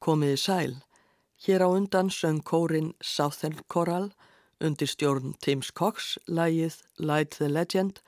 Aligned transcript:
Komiði 0.00 0.38
sæl. 0.40 0.74
Hér 1.44 1.64
á 1.64 1.68
undan 1.68 2.08
söng 2.08 2.40
kórin 2.40 2.94
Southern 3.04 3.60
Choral 3.68 4.10
undir 4.60 4.88
stjórn 4.88 5.34
Tims 5.44 5.70
Cox, 5.70 6.16
lægið 6.28 6.80
Light 6.98 7.36
the 7.36 7.48
Legend, 7.48 8.00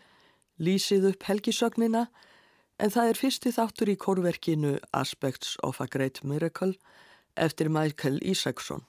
lýsið 0.61 1.11
upp 1.13 1.27
helgisögnina 1.29 2.07
en 2.81 2.93
það 2.93 3.11
er 3.11 3.21
fyrsti 3.21 3.53
þáttur 3.57 3.93
í 3.93 3.97
kórverkinu 4.01 4.75
Aspects 4.93 5.57
of 5.63 5.81
a 5.81 5.87
Great 5.87 6.23
Miracle 6.25 6.75
eftir 7.37 7.69
Michael 7.69 8.21
Isaacson. 8.25 8.85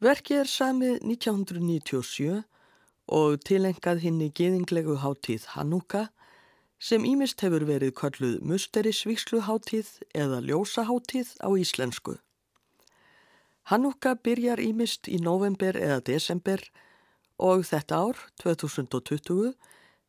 Verkið 0.00 0.44
er 0.44 0.52
samið 0.52 1.00
1997 1.04 2.44
og 3.08 3.40
tilengað 3.44 4.04
hinn 4.04 4.20
í 4.24 4.32
geðinglegu 4.32 4.98
háttíð 5.02 5.50
Hanukkah 5.56 6.08
sem 6.78 7.04
ímist 7.04 7.42
hefur 7.42 7.66
verið 7.66 7.94
kalluð 7.98 8.38
musterisvíksluháttíð 8.46 9.90
eða 10.14 10.38
ljósaháttíð 10.46 11.34
á 11.42 11.48
íslensku. 11.58 12.18
Hannúka 13.68 14.14
byrjar 14.14 14.62
ímist 14.62 15.10
í 15.10 15.18
november 15.20 15.76
eða 15.76 16.00
desember 16.06 16.62
og 17.38 17.66
þetta 17.68 17.98
ár, 17.98 18.22
2020, 18.40 19.52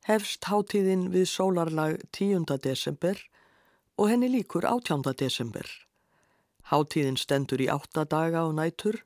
hefst 0.07 0.47
háttíðin 0.47 1.09
við 1.13 1.27
sólarlag 1.27 1.99
10. 2.15 2.45
desember 2.63 3.19
og 3.99 4.09
henni 4.13 4.29
líkur 4.31 4.65
18. 4.65 5.03
desember. 5.19 5.65
Háttíðin 6.69 7.17
stendur 7.17 7.61
í 7.61 7.67
8 7.67 8.05
daga 8.07 8.45
á 8.45 8.49
nætur 8.53 9.01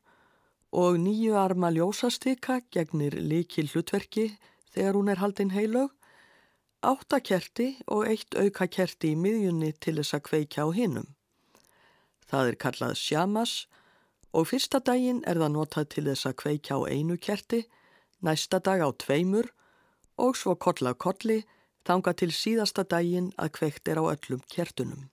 og 0.74 1.00
nýju 1.00 1.36
arma 1.40 1.72
ljósastika 1.72 2.62
gegnir 2.74 3.16
líkil 3.18 3.72
hlutverki 3.72 4.34
þegar 4.76 5.00
hún 5.00 5.10
er 5.10 5.22
haldinn 5.24 5.54
heilög 5.56 5.92
áttakerti 6.84 7.68
og 7.88 8.08
eitt 8.12 8.36
aukakerti 8.36 9.14
í 9.14 9.20
miðjunni 9.20 9.72
til 9.80 9.98
þess 10.00 10.18
að 10.18 10.26
kveikja 10.30 10.68
á 10.68 10.70
hinnum. 10.76 11.08
Það 12.28 12.52
er 12.52 12.60
kallað 12.64 12.94
sjamas 13.00 13.56
og 14.34 14.50
fyrsta 14.50 14.82
daginn 14.84 15.24
er 15.30 15.40
það 15.42 15.56
notað 15.56 15.90
til 15.96 16.06
þess 16.10 16.30
að 16.30 16.38
kveikja 16.44 16.78
á 16.78 16.82
einu 16.90 17.18
kerti, 17.18 17.64
næsta 18.26 18.60
dag 18.60 18.84
á 18.84 18.90
tveimur 18.92 19.52
og 20.18 20.38
svo 20.38 20.56
koll 20.56 20.90
af 20.90 21.00
kolli 21.02 21.44
þanga 21.88 22.14
til 22.20 22.32
síðasta 22.32 22.86
daginn 22.88 23.32
að 23.38 23.56
kveikt 23.58 23.90
er 23.92 24.00
á 24.00 24.04
öllum 24.14 24.44
kertunum. 24.52 25.10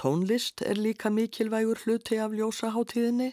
Tónlist 0.00 0.62
er 0.66 0.80
líka 0.80 1.10
mikilvægur 1.10 1.84
hluti 1.84 2.18
af 2.18 2.34
ljósaháttíðinni 2.34 3.30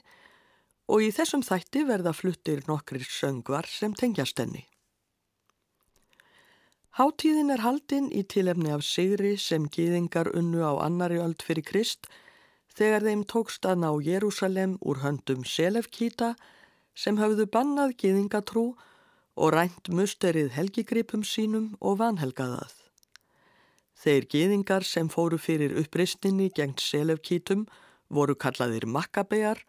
og 0.92 1.06
í 1.06 1.10
þessum 1.16 1.42
þætti 1.46 1.86
verða 1.88 2.14
fluttir 2.14 2.62
nokkrir 2.68 3.08
söngvar 3.08 3.66
sem 3.70 3.96
tengjast 3.98 4.38
henni. 4.44 4.68
Háttíðin 6.92 7.54
er 7.54 7.62
haldinn 7.64 8.10
í 8.12 8.26
tilefni 8.28 8.74
af 8.76 8.82
sigri 8.84 9.38
sem 9.40 9.70
gýðingar 9.72 10.28
unnu 10.36 10.60
á 10.60 10.76
annari 10.84 11.22
öld 11.24 11.40
fyrir 11.40 11.64
Krist 11.64 12.10
þegar 12.76 13.06
þeim 13.08 13.22
tókst 13.32 13.64
að 13.64 13.80
ná 13.86 13.90
Jérúsalem 14.04 14.74
úr 14.84 15.00
höndum 15.00 15.46
Selefkíta 15.48 16.34
sem 16.92 17.16
hafðu 17.16 17.48
bannað 17.48 17.96
gýðingatrú 18.04 18.66
og 19.40 19.54
rænt 19.56 19.88
musterið 19.88 20.52
helgigripum 20.58 21.24
sínum 21.24 21.72
og 21.80 22.02
vanhelgaðað. 22.04 22.76
Þeir 23.96 24.28
gýðingar 24.36 24.84
sem 24.84 25.08
fóru 25.08 25.40
fyrir 25.40 25.80
uppristinni 25.80 26.52
gengt 26.52 26.84
Selefkítum 26.84 27.70
voru 28.12 28.36
kallaðir 28.36 28.84
Makkabejar 28.84 29.64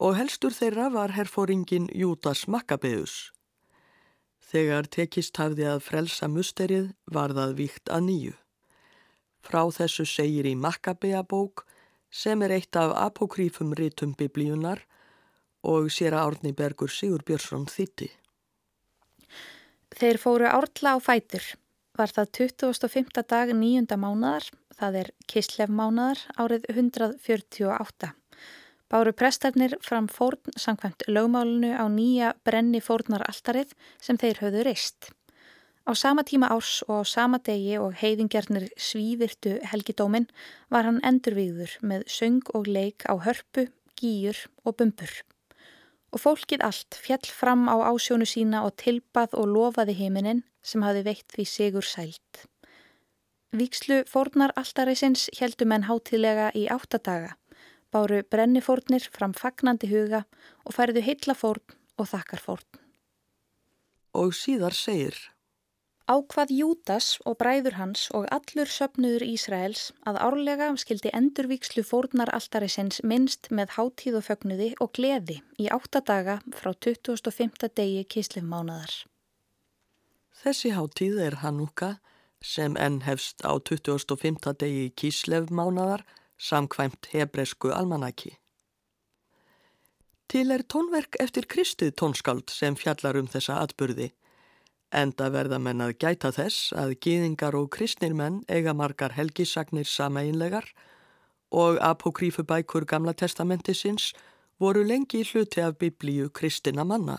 og 0.00 0.16
helstur 0.16 0.56
þeirra 0.56 0.88
var 0.88 1.12
herfóringin 1.20 1.92
Júdas 1.92 2.48
Makkabeus. 2.48 3.35
Þegar 4.46 4.86
tekist 4.86 5.38
hafði 5.42 5.64
að 5.66 5.80
frelsa 5.82 6.28
musterið 6.30 6.90
var 7.10 7.34
það 7.34 7.54
víkt 7.60 7.90
að 7.90 8.04
nýju. 8.08 8.34
Frá 9.42 9.62
þessu 9.74 10.06
segir 10.06 10.46
í 10.46 10.54
Makkabea 10.58 11.22
bók 11.26 11.64
sem 12.10 12.42
er 12.46 12.54
eitt 12.54 12.78
af 12.78 12.94
apokrífum 12.94 13.74
rítum 13.78 14.14
biblíunar 14.18 14.84
og 15.66 15.90
sér 15.90 16.14
að 16.14 16.30
Árni 16.30 16.52
Bergur 16.54 16.92
Sigur 16.94 17.24
Björnsson 17.26 17.66
þýtti. 17.70 18.10
Þeir 19.96 20.20
fóru 20.22 20.46
árla 20.46 20.94
á 20.94 20.98
fætur. 21.02 21.42
Var 21.96 22.12
það 22.12 22.32
25. 22.60 23.24
dag 23.26 23.50
nýjunda 23.56 23.96
mánadar, 23.98 24.46
það 24.76 25.00
er 25.00 25.10
Kislef 25.26 25.72
mánadar 25.72 26.22
árið 26.36 26.68
148 26.74 28.12
báru 28.90 29.12
prestarnir 29.12 29.74
fram 29.82 30.06
fórn 30.06 30.54
samkvæmt 30.56 31.06
lögmálunu 31.10 31.74
á 31.74 31.84
nýja 31.90 32.34
brenni 32.46 32.80
fórnaraltarið 32.80 33.74
sem 34.00 34.18
þeir 34.18 34.42
höfðu 34.42 34.64
reist. 34.68 35.10
Á 35.86 35.94
sama 35.94 36.22
tíma 36.26 36.50
árs 36.50 36.82
og 36.88 37.02
á 37.02 37.04
sama 37.06 37.38
degi 37.38 37.78
og 37.78 37.94
heiðingjarnir 38.00 38.68
svívirtu 38.74 39.58
helgidómin 39.70 40.26
var 40.70 40.86
hann 40.86 41.02
endurvíður 41.02 41.78
með 41.82 42.06
söng 42.10 42.42
og 42.54 42.66
leik 42.66 43.06
á 43.06 43.14
hörpu, 43.26 43.68
gýjur 43.98 44.38
og 44.64 44.76
bumbur. 44.78 45.12
Og 46.14 46.22
fólkið 46.22 46.62
allt 46.66 46.98
fjall 46.98 47.26
fram 47.26 47.66
á 47.70 47.76
ásjónu 47.90 48.26
sína 48.26 48.64
og 48.66 48.76
tilbað 48.82 49.34
og 49.38 49.50
lofaði 49.54 49.94
heiminin 49.98 50.44
sem 50.62 50.82
hafi 50.82 51.02
veitt 51.06 51.26
því 51.34 51.46
sigur 51.46 51.86
sælt. 51.86 52.46
Víkslu 53.54 54.02
fórnar 54.10 54.54
alltaræsins 54.58 55.30
heldum 55.38 55.72
en 55.72 55.86
hátilega 55.86 56.50
í 56.54 56.66
áttadaga 56.66 57.36
báru 57.96 58.20
brennifórnir 58.32 59.08
fram 59.16 59.32
fagnandi 59.36 59.88
huga 59.92 60.26
og 60.64 60.76
færðu 60.76 61.04
heillafórn 61.08 61.78
og 61.96 62.12
þakkarfórn. 62.12 62.84
Og 64.20 64.36
síðar 64.36 64.76
segir 64.76 65.16
Ákvað 66.06 66.52
Jútas 66.54 67.16
og 67.26 67.34
bræður 67.40 67.74
hans 67.80 68.04
og 68.14 68.28
allur 68.30 68.70
söpnuður 68.70 69.24
Ísraels 69.26 69.88
að 70.06 70.20
árlega 70.22 70.68
skildi 70.78 71.10
endurvíkslu 71.18 71.82
fórnar 71.82 72.30
alltarisins 72.36 73.00
minnst 73.02 73.50
með 73.50 73.74
hátíð 73.74 74.20
og 74.20 74.26
fögnuði 74.28 74.68
og 74.78 74.92
gleði 74.94 75.40
í 75.58 75.66
áttadaga 75.66 76.38
frá 76.54 76.70
25. 76.86 77.66
degi 77.74 78.04
kíslifmánadar. 78.14 78.94
Þessi 80.30 80.70
hátíð 80.78 81.18
er 81.26 81.40
Hanúka 81.42 81.96
sem 82.38 82.78
enn 82.78 83.00
hefst 83.02 83.42
á 83.42 83.58
25. 83.58 84.54
degi 84.62 84.86
kíslefmánadar 84.94 86.06
samkvæmt 86.38 87.08
hebresku 87.12 87.70
almanaki. 87.70 88.36
Til 90.28 90.50
er 90.50 90.64
tónverk 90.66 91.16
eftir 91.22 91.46
Kristið 91.46 91.92
tónskald 92.00 92.50
sem 92.50 92.76
fjallar 92.76 93.18
um 93.20 93.28
þessa 93.30 93.60
atburði, 93.62 94.10
enda 94.90 95.28
verða 95.30 95.58
menn 95.62 95.84
að 95.84 95.96
gæta 96.02 96.32
þess 96.34 96.72
að 96.74 96.96
gýðingar 97.04 97.54
og 97.58 97.70
kristnir 97.76 98.14
menn 98.14 98.42
eiga 98.48 98.74
margar 98.74 99.14
helgisagnir 99.14 99.86
sameinlegar 99.86 100.66
og 101.50 101.78
apokrífubækur 101.78 102.86
Gamla 102.90 103.14
testamentisins 103.14 104.12
voru 104.58 104.82
lengi 104.82 105.22
í 105.22 105.28
hluti 105.30 105.62
af 105.62 105.78
biblíu 105.78 106.30
kristina 106.30 106.84
manna. 106.84 107.18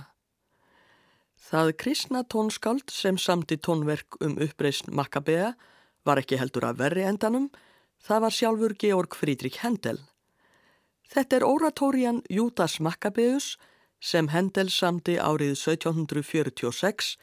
Það 1.37 1.73
kristna 1.77 2.23
tónskald 2.23 2.91
sem 2.91 3.17
samti 3.17 3.57
tónverk 3.57 4.17
um 4.19 4.35
uppreist 4.41 4.89
Makkabea 4.91 5.53
var 6.05 6.19
ekki 6.19 6.39
heldur 6.39 6.65
að 6.67 6.81
verri 6.81 7.05
endanum, 7.07 7.47
Það 8.03 8.21
var 8.23 8.35
sjálfur 8.35 8.75
Georg 8.79 9.15
Frídrik 9.15 9.61
Hendel. 9.63 9.99
Þetta 11.07 11.39
er 11.39 11.47
oratórian 11.47 12.21
Júdas 12.29 12.79
Makkabeus 12.83 13.55
sem 13.99 14.27
Hendel 14.29 14.69
samti 14.69 15.15
árið 15.17 15.55
1746 15.55 17.15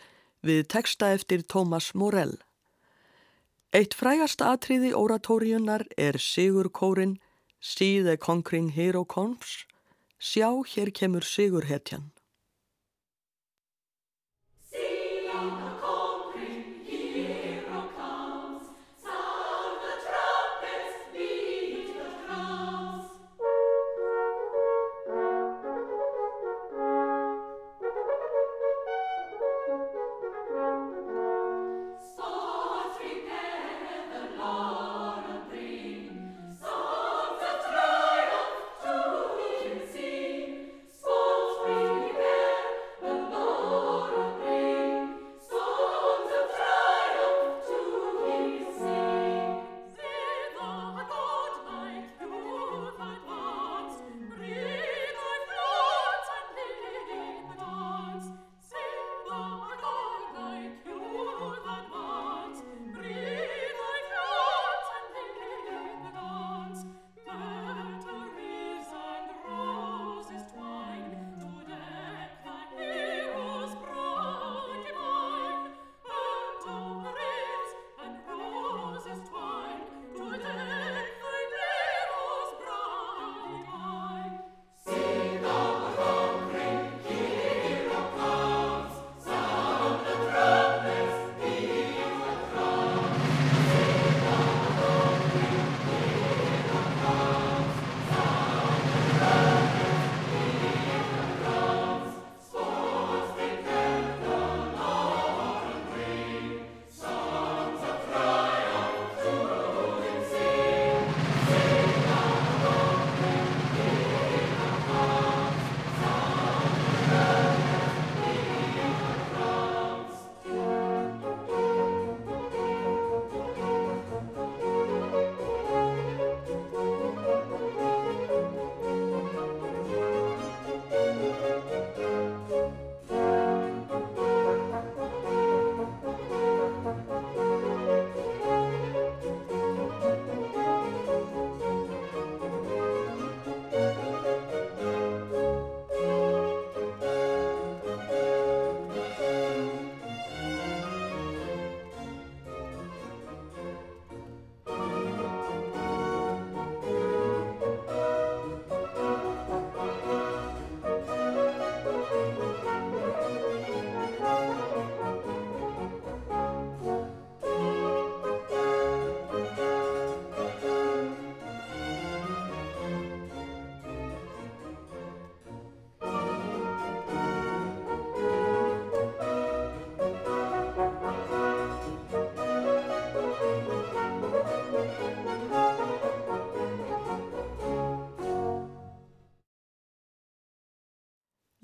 við 0.45 0.67
texta 0.69 1.13
eftir 1.15 1.45
Thomas 1.45 1.93
Morell. 1.95 2.39
Eitt 3.75 3.95
frægasta 3.99 4.53
atriði 4.55 4.93
oratóriunar 4.95 5.87
er 5.99 6.19
Sigur 6.19 6.71
Kórin 6.71 7.19
the 7.77 8.17
Conquering 8.17 8.71
Hero 8.71 9.05
Comes, 9.05 9.67
sjá 10.19 10.63
hér 10.65 10.91
kemur 10.93 11.23
Sigur 11.23 11.65
hetjan. 11.65 12.14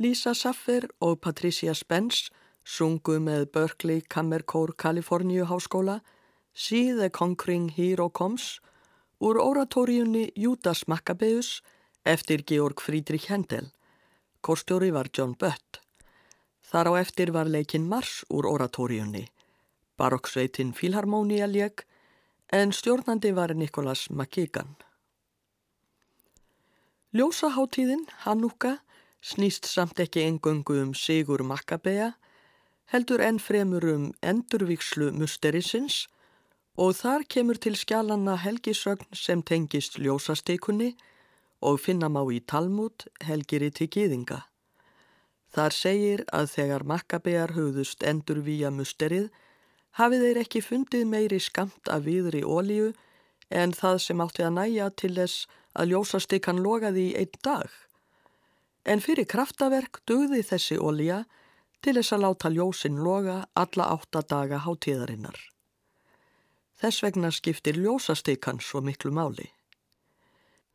Lisa 0.00 0.32
Saffer 0.32 0.86
og 1.04 1.18
Patricia 1.20 1.74
Spence 1.76 2.30
sungu 2.64 3.18
með 3.20 3.50
Berkeley 3.52 4.00
Kammerkór 4.00 4.72
Kaliforníu 4.72 5.44
háskóla 5.44 5.98
See 6.54 6.94
the 6.96 7.10
Conquering 7.10 7.68
Hero 7.76 8.08
Comes 8.08 8.62
úr 9.20 9.36
oratóriunni 9.36 10.30
Judas 10.32 10.86
Maccabeus 10.88 11.60
eftir 12.02 12.46
Georg 12.48 12.80
Friedrich 12.80 13.28
Händel. 13.28 13.68
Kórstjóri 14.40 14.88
var 14.90 15.12
John 15.12 15.36
Butt. 15.36 15.82
Þar 16.64 16.96
á 16.96 17.04
eftir 17.04 17.36
var 17.36 17.52
leikinn 17.52 17.84
Mars 17.84 18.24
úr 18.32 18.48
oratóriunni. 18.48 19.26
Barokksveitin 20.00 20.72
Filharmonia 20.72 21.44
leik 21.44 21.84
en 22.48 22.72
stjórnandi 22.72 23.36
var 23.36 23.52
Nikolas 23.52 24.08
McKeegan. 24.08 24.78
Ljósaháttíðin, 27.12 28.08
Hanúka, 28.24 28.78
snýst 29.20 29.68
samt 29.68 30.00
ekki 30.00 30.24
engöngu 30.24 30.80
um 30.82 30.94
Sigur 30.94 31.42
Makkabea, 31.44 32.14
heldur 32.92 33.20
enn 33.22 33.38
fremur 33.38 33.84
um 33.94 34.06
endurvíkslu 34.22 35.12
musterisins 35.12 36.06
og 36.80 36.96
þar 36.96 37.26
kemur 37.28 37.58
til 37.60 37.76
skjálanna 37.76 38.36
helgisögn 38.40 39.10
sem 39.14 39.42
tengist 39.42 39.98
ljósastekunni 39.98 40.94
og 41.60 41.80
finna 41.80 42.08
má 42.08 42.22
í 42.32 42.40
Talmud 42.40 43.04
helgiri 43.26 43.70
til 43.70 43.90
gýðinga. 43.92 44.40
Þar 45.50 45.74
segir 45.74 46.24
að 46.32 46.50
þegar 46.54 46.86
makkabegar 46.86 47.54
höfðust 47.56 48.04
endur 48.06 48.40
vía 48.46 48.70
musterið 48.70 49.28
hafið 49.98 50.26
þeir 50.26 50.42
ekki 50.44 50.62
fundið 50.62 51.06
meiri 51.10 51.40
skamt 51.42 51.90
af 51.90 52.06
viðri 52.06 52.42
ólíu 52.46 52.92
en 53.50 53.74
það 53.74 53.98
sem 54.06 54.20
átti 54.22 54.46
að 54.46 54.56
næja 54.56 54.90
til 54.94 55.14
þess 55.18 55.46
að 55.74 55.92
ljósastekan 55.92 56.62
logaði 56.62 57.10
í 57.10 57.16
einn 57.18 57.40
dag. 57.42 57.70
En 58.90 58.98
fyrir 58.98 59.28
kraftaverk 59.30 60.00
dögði 60.10 60.42
þessi 60.48 60.76
ólíja 60.82 61.20
til 61.84 61.94
þess 61.98 62.16
að 62.16 62.24
láta 62.24 62.50
ljósin 62.50 62.98
loga 63.04 63.36
alla 63.54 63.86
áttadaga 63.94 64.58
hátíðarinnar. 64.64 65.38
Þess 66.80 67.04
vegna 67.04 67.30
skiptir 67.30 67.78
ljósastekan 67.78 68.58
svo 68.64 68.80
miklu 68.82 69.12
máli. 69.14 69.46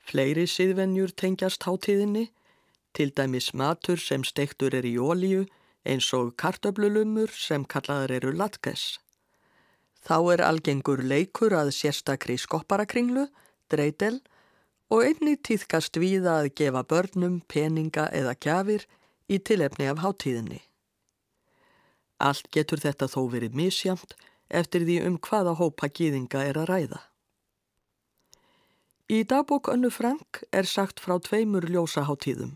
Fleiri 0.05 0.45
siðvenjur 0.48 1.12
tengjast 1.17 1.65
hátíðinni, 1.65 2.29
til 2.95 3.12
dæmis 3.12 3.51
matur 3.53 4.00
sem 4.00 4.24
steiktur 4.24 4.75
er 4.77 4.86
í 4.88 4.95
ólíu 4.95 5.43
eins 5.84 6.07
og 6.15 6.36
kartöblulumur 6.39 7.34
sem 7.36 7.65
kallaðar 7.65 8.13
eru 8.19 8.31
latkes. 8.38 9.00
Þá 10.05 10.17
er 10.36 10.45
algengur 10.45 11.01
leikur 11.03 11.57
að 11.57 11.74
sérstakri 11.74 12.38
skopparakringlu, 12.38 13.25
dreitel 13.69 14.22
og 14.89 15.01
einni 15.06 15.36
týðkast 15.38 15.98
víða 15.98 16.39
að 16.42 16.51
gefa 16.60 16.84
börnum, 16.84 17.42
peninga 17.48 18.08
eða 18.13 18.36
gjafir 18.38 18.86
í 19.27 19.39
tilefni 19.39 19.89
af 19.89 20.04
hátíðinni. 20.04 20.62
Allt 22.22 22.48
getur 22.54 22.80
þetta 22.80 23.10
þó 23.12 23.22
verið 23.34 23.58
misjamt 23.58 24.15
eftir 24.50 24.86
því 24.86 25.01
um 25.08 25.18
hvaða 25.20 25.56
hópa 25.60 25.89
gýðinga 25.89 26.44
er 26.46 26.60
að 26.62 26.70
ræða. 26.70 27.01
Í 29.10 29.22
dagbók 29.30 29.70
Önnu 29.70 29.92
Frank 29.94 30.44
er 30.51 30.65
sagt 30.65 31.01
frá 31.01 31.18
tveimur 31.22 31.68
ljósaháttíðum. 31.70 32.56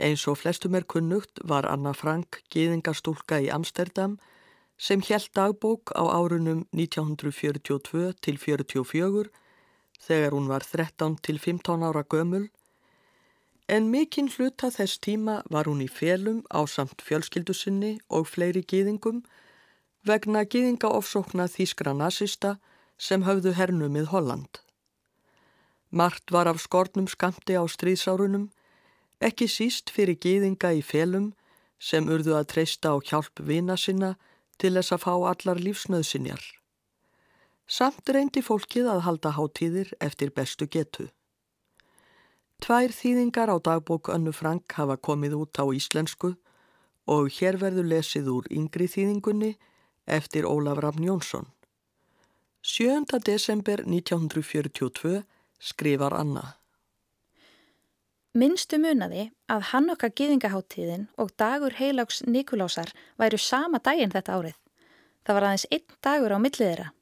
Eins 0.00 0.24
og 0.30 0.40
flestum 0.40 0.74
er 0.74 0.86
kunnugt 0.88 1.42
var 1.44 1.68
Anna 1.68 1.92
Frank 1.92 2.40
gýðingastúlka 2.50 3.38
í 3.44 3.50
Amsterdam 3.52 4.16
sem 4.80 5.02
held 5.04 5.28
dagbók 5.36 5.92
á 5.92 6.02
árunum 6.08 6.64
1942 6.72 8.14
til 8.24 8.38
44 8.40 9.28
þegar 10.00 10.36
hún 10.36 10.48
var 10.48 10.64
13 10.64 11.18
til 11.24 11.38
15 11.38 11.84
ára 11.84 12.02
gömul 12.02 12.48
en 13.70 13.90
mikinn 13.90 14.30
hluta 14.34 14.70
þess 14.74 14.98
tíma 15.04 15.36
var 15.54 15.68
hún 15.70 15.84
í 15.84 15.88
felum 15.88 16.40
á 16.50 16.66
samt 16.66 17.04
fjölskyldusinni 17.06 17.92
og 18.08 18.26
fleiri 18.26 18.64
gýðingum 18.72 19.20
vegna 20.08 20.42
gýðingaofsókna 20.42 21.46
þýskra 21.52 21.94
nazista 21.94 22.56
sem 22.98 23.24
höfðu 23.24 23.54
hernumið 23.56 24.10
Holland. 24.12 24.60
Mart 25.90 26.32
var 26.34 26.50
af 26.50 26.60
skornum 26.62 27.08
skamti 27.10 27.54
á 27.58 27.64
stríðsárunum, 27.66 28.50
ekki 29.20 29.48
síst 29.50 29.90
fyrir 29.94 30.18
gýðinga 30.18 30.72
í 30.78 30.82
felum 30.82 31.32
sem 31.78 32.08
urðu 32.08 32.36
að 32.38 32.50
treysta 32.54 32.94
á 32.94 32.96
hjálp 32.98 33.40
vina 33.40 33.76
sinna 33.76 34.14
til 34.58 34.74
þess 34.76 34.96
að 34.96 35.04
fá 35.06 35.14
allar 35.32 35.62
lífsnöðsinjar. 35.62 36.59
Samt 37.70 38.10
reyndi 38.10 38.42
fólkið 38.42 38.88
að 38.90 39.04
halda 39.06 39.30
hátíðir 39.36 39.92
eftir 40.02 40.32
bestu 40.34 40.66
getu. 40.66 41.06
Tvær 42.60 42.90
þýðingar 42.92 43.52
á 43.54 43.56
dagbók 43.62 44.10
Önnu 44.10 44.34
Frank 44.34 44.74
hafa 44.74 44.98
komið 44.98 45.38
út 45.38 45.62
á 45.62 45.64
íslensku 45.70 46.34
og 47.06 47.30
hér 47.38 47.60
verður 47.62 47.86
lesið 47.94 48.28
úr 48.34 48.50
yngri 48.50 48.90
þýðingunni 48.90 49.54
eftir 50.10 50.50
Ólaf 50.50 50.82
Ramn 50.82 51.06
Jónsson. 51.06 51.46
7. 52.66 53.06
desember 53.24 53.86
1942 53.86 55.22
skrifar 55.62 56.12
Anna. 56.18 56.56
Minnstu 58.34 58.78
munaði 58.82 59.30
að 59.50 59.70
Hannokka 59.70 60.10
gýðingaháttíðin 60.10 61.08
og 61.18 61.32
dagur 61.38 61.74
heilags 61.78 62.20
Nikulásar 62.26 62.92
væru 63.18 63.38
sama 63.38 63.78
daginn 63.78 64.12
þetta 64.12 64.36
árið. 64.36 64.56
Það 65.24 65.36
var 65.38 65.46
aðeins 65.48 65.70
einn 65.70 66.00
dagur 66.04 66.34
á 66.34 66.38
milliðra. 66.38 66.92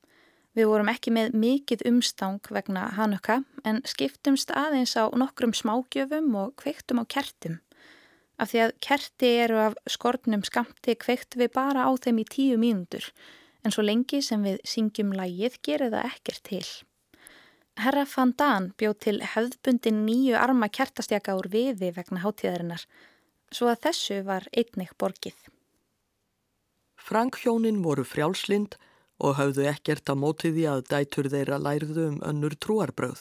Við 0.58 0.66
vorum 0.66 0.88
ekki 0.90 1.12
með 1.14 1.36
mikið 1.38 1.84
umstang 1.86 2.48
vegna 2.50 2.88
Hannokka 2.96 3.44
en 3.62 3.76
skiptumst 3.86 4.50
aðeins 4.50 4.96
á 4.98 5.06
nokkrum 5.14 5.52
smágjöfum 5.54 6.32
og 6.34 6.56
kveiktum 6.58 6.98
á 6.98 7.04
kertum. 7.06 7.60
Af 8.42 8.50
því 8.50 8.62
að 8.64 8.72
kerti 8.82 9.30
eru 9.44 9.60
af 9.68 9.76
skortnum 9.86 10.42
skamti 10.42 10.96
kveikt 10.98 11.36
við 11.38 11.52
bara 11.54 11.86
á 11.86 11.94
þeim 11.94 12.18
í 12.18 12.24
tíu 12.26 12.56
mínútur 12.58 13.06
en 13.62 13.74
svo 13.74 13.84
lengi 13.86 14.18
sem 14.22 14.42
við 14.42 14.58
syngjum 14.66 15.14
lægið 15.14 15.60
gerir 15.62 15.94
það 15.94 16.10
ekkert 16.10 16.42
til. 16.50 16.66
Herra 17.78 18.02
Van 18.10 18.34
Daan 18.34 18.68
bjóð 18.82 18.98
til 19.04 19.16
höfðbundin 19.36 20.02
nýju 20.08 20.34
arma 20.42 20.66
kertastjaka 20.66 21.36
úr 21.38 21.46
viði 21.52 21.92
vegna 21.94 22.24
hátíðarinnar, 22.24 22.82
svo 23.54 23.70
að 23.70 23.84
þessu 23.86 24.20
var 24.26 24.50
einnig 24.50 24.90
borgið. 24.98 25.38
Frank 26.98 27.38
hjónin 27.44 27.78
voru 27.86 28.02
frjálslind 28.02 28.74
og 29.18 29.34
hafðu 29.38 29.66
ekkert 29.70 30.10
að 30.10 30.20
móti 30.22 30.52
því 30.54 30.64
að 30.70 30.84
dætur 30.92 31.28
þeirra 31.32 31.58
lærðu 31.62 32.06
um 32.12 32.18
önnur 32.26 32.54
trúarbröð. 32.54 33.20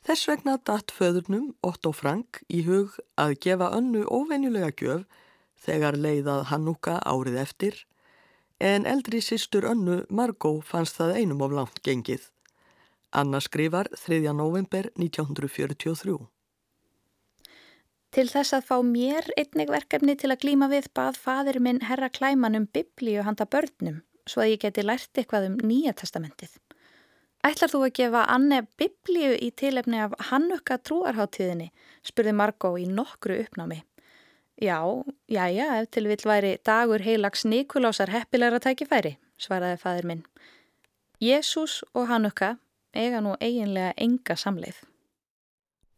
Þess 0.00 0.28
vegna 0.30 0.56
datt 0.64 0.92
föðurnum 0.96 1.50
Otto 1.66 1.92
Frank 1.92 2.40
í 2.48 2.64
hug 2.64 2.96
að 3.20 3.36
gefa 3.44 3.68
önnu 3.76 4.06
óvenjulega 4.08 4.72
gjöf 4.80 5.04
þegar 5.60 5.98
leiðað 6.00 6.46
Hannúka 6.50 6.96
árið 7.04 7.36
eftir, 7.42 7.78
en 8.60 8.88
eldri 8.88 9.20
sýstur 9.24 9.68
önnu 9.68 10.02
Margó 10.08 10.58
fannst 10.64 10.96
það 10.96 11.16
einum 11.20 11.44
of 11.44 11.52
langt 11.52 11.80
gengið. 11.84 12.30
Anna 13.12 13.40
skrifar 13.44 13.90
3. 13.92 14.22
november 14.32 14.88
1943. 14.96 16.18
Til 18.10 18.26
þess 18.26 18.54
að 18.56 18.66
fá 18.66 18.76
mér 18.82 19.28
einnig 19.38 19.70
verkefni 19.70 20.16
til 20.18 20.32
að 20.32 20.40
glíma 20.44 20.70
við 20.72 20.88
bað 20.96 21.18
fadir 21.20 21.60
minn 21.62 21.84
herra 21.86 22.08
klæman 22.08 22.58
um 22.58 22.66
biblíu 22.66 23.22
handa 23.26 23.46
börnum 23.46 24.00
svo 24.30 24.44
að 24.44 24.54
ég 24.54 24.64
geti 24.64 24.86
lært 24.86 25.18
eitthvað 25.18 25.50
um 25.50 25.60
nýja 25.66 25.94
testamentið. 25.98 26.54
Ætlar 27.40 27.72
þú 27.72 27.78
að 27.86 27.94
gefa 27.96 28.24
Anne 28.28 28.64
biblíu 28.78 29.32
í 29.32 29.48
tilefni 29.56 30.02
af 30.04 30.16
Hannukka 30.28 30.76
trúarháttíðinni, 30.84 31.70
spurði 32.04 32.34
Margó 32.36 32.74
í 32.76 32.84
nokkru 32.88 33.38
uppnámi. 33.46 33.80
Já, 34.60 34.84
já, 35.24 35.46
já, 35.48 35.66
ef 35.80 35.88
til 35.88 36.04
vill 36.10 36.26
væri 36.28 36.58
dagur 36.68 37.00
heilags 37.00 37.46
Nikulásar 37.48 38.12
heppilegra 38.12 38.60
tækifæri, 38.60 39.14
svaraði 39.40 39.78
fadir 39.80 40.08
minn. 40.10 40.26
Jésús 41.20 41.80
og 41.94 42.10
Hannukka 42.12 42.58
eiga 42.92 43.22
nú 43.24 43.32
eiginlega 43.40 43.94
enga 43.96 44.36
samleið. 44.36 44.82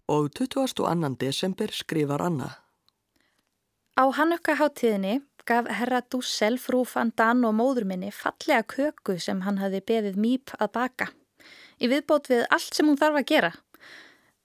Og 0.07 0.31
22. 0.31 1.17
desember 1.19 1.75
skrifar 1.75 2.23
Anna. 2.23 2.53
Á 3.99 4.05
Hannukka-háttíðinni 4.15 5.21
gaf 5.49 5.69
herra 5.71 6.01
Dussel 6.11 6.59
frú 6.61 6.83
van 6.89 7.13
Dan 7.17 7.45
og 7.49 7.57
móður 7.59 7.87
minni 7.89 8.11
fallega 8.15 8.63
köku 8.63 9.19
sem 9.21 9.43
hann 9.47 9.61
hafi 9.63 9.81
beðið 9.91 10.19
mýp 10.21 10.55
að 10.59 10.73
baka. 10.77 11.09
Í 11.83 11.91
viðbót 11.91 12.31
við 12.31 12.47
allt 12.55 12.75
sem 12.77 12.89
hún 12.89 12.99
þarf 13.01 13.21
að 13.21 13.29
gera. 13.33 13.53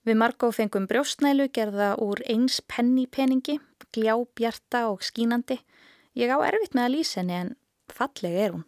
Við 0.07 0.19
Margo 0.21 0.51
fengum 0.55 0.87
brjóstnælu 0.87 1.49
gerða 1.53 1.93
úr 2.01 2.21
eins 2.31 2.61
pennipeningi, 2.71 3.57
gljábjarta 3.93 4.87
og 4.91 5.03
skínandi. 5.03 5.59
Ég 6.17 6.31
á 6.31 6.37
erfitt 6.47 6.77
með 6.77 6.87
að 6.87 6.93
lýsa 6.95 7.21
henni 7.21 7.39
en 7.41 7.55
fallega 7.93 8.45
er 8.45 8.55
hún. 8.55 8.65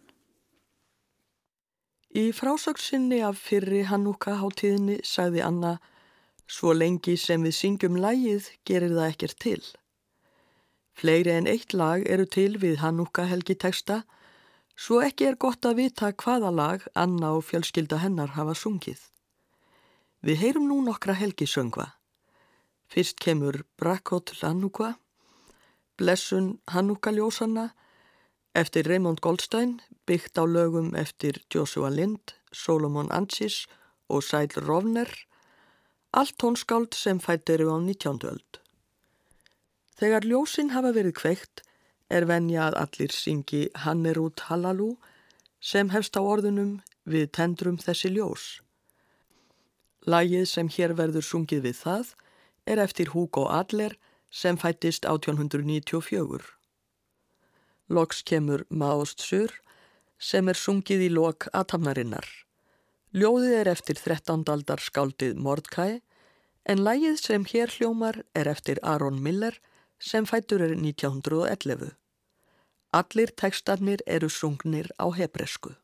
Í 2.10 2.32
frásöksinni 2.34 3.22
af 3.22 3.38
fyrri 3.38 3.86
Hannúka 3.86 4.40
hátíðinni 4.42 5.00
sagði 5.06 5.46
Anna 5.46 5.78
Svo 6.50 6.74
lengi 6.74 7.14
sem 7.22 7.44
við 7.46 7.54
syngjum 7.54 8.00
lægið 8.02 8.48
gerir 8.66 8.96
það 8.96 9.12
ekkert 9.12 9.38
til. 9.44 9.62
Fleiri 11.00 11.32
en 11.32 11.48
eitt 11.48 11.72
lag 11.72 12.01
eru 12.12 12.25
til 12.27 12.58
við 12.60 12.82
Hannúka 12.82 13.24
helgi 13.29 13.56
texta 13.56 14.01
svo 14.75 14.98
ekki 15.03 15.29
er 15.29 15.38
gott 15.39 15.63
að 15.63 15.77
vita 15.79 16.10
hvaða 16.12 16.50
lag 16.51 16.84
Anna 16.91 17.29
og 17.38 17.46
fjölskylda 17.48 18.01
hennar 18.01 18.34
hafa 18.36 18.56
sungið. 18.56 19.00
Við 20.20 20.41
heyrum 20.44 20.68
nú 20.68 20.82
nokkra 20.84 21.15
helgisöngva. 21.15 21.86
Fyrst 22.91 23.20
kemur 23.24 23.62
Brakot 23.79 24.34
Lanúka, 24.41 24.98
Blessun 25.96 26.58
Hanúka 26.68 27.15
ljósanna 27.15 27.70
eftir 28.51 28.88
Raymond 28.91 29.24
Goldstein 29.24 29.79
byggt 30.03 30.36
á 30.36 30.44
lögum 30.44 30.96
eftir 31.00 31.39
Joshua 31.48 31.89
Lind, 31.89 32.36
Solomon 32.51 33.12
Ansis 33.12 33.68
og 34.10 34.24
Sæl 34.24 34.51
Rovner, 34.68 35.08
allt 36.12 36.36
tónskáld 36.44 36.91
sem 36.91 37.20
fættir 37.20 37.63
á 37.63 37.79
19. 37.79 38.20
öld. 38.27 38.60
Þegar 40.00 40.24
ljósinn 40.24 40.72
hafa 40.72 40.94
verið 40.96 41.18
kveikt 41.20 41.63
er 42.10 42.25
venja 42.29 42.70
að 42.70 42.77
allir 42.84 43.12
syngi 43.12 43.65
Hannerút 43.84 44.46
Hallalú 44.48 44.94
sem 45.60 45.91
hefst 45.91 46.15
á 46.15 46.24
orðunum 46.24 46.77
við 47.03 47.27
tendrum 47.36 47.77
þessi 47.82 48.13
ljós. 48.15 48.46
Lægið 50.08 50.46
sem 50.48 50.70
hér 50.72 50.96
verður 50.96 51.25
sungið 51.27 51.65
við 51.68 51.82
það 51.84 52.13
er 52.65 52.79
eftir 52.79 53.12
Hugo 53.12 53.50
Adler 53.51 53.98
sem 54.32 54.58
fættist 54.58 55.03
1894. 55.06 56.48
Loks 57.89 58.22
kemur 58.24 58.63
Mást 58.70 59.20
Sur 59.20 59.51
sem 60.20 60.48
er 60.48 60.56
sungið 60.56 61.08
í 61.08 61.10
lok 61.12 61.50
aðtamnarinnar. 61.51 62.27
Ljóðið 63.12 63.56
er 63.58 63.72
eftir 63.72 63.98
13. 64.00 64.46
aldar 64.48 64.79
skáldið 64.79 65.36
Mordkai 65.36 66.01
en 66.70 66.84
lægið 66.86 67.18
sem 67.20 67.48
hér 67.50 67.74
hljómar 67.74 68.22
er 68.38 68.48
eftir 68.48 68.79
Aron 68.84 69.20
Miller 69.24 69.58
sem 70.00 70.25
fættur 70.25 70.62
er 70.63 70.74
1911. 70.75 71.91
Allir 72.94 73.32
tekstarnir 73.38 74.01
eru 74.08 74.29
sungnir 74.29 74.88
á 74.98 75.06
hebresku. 75.13 75.75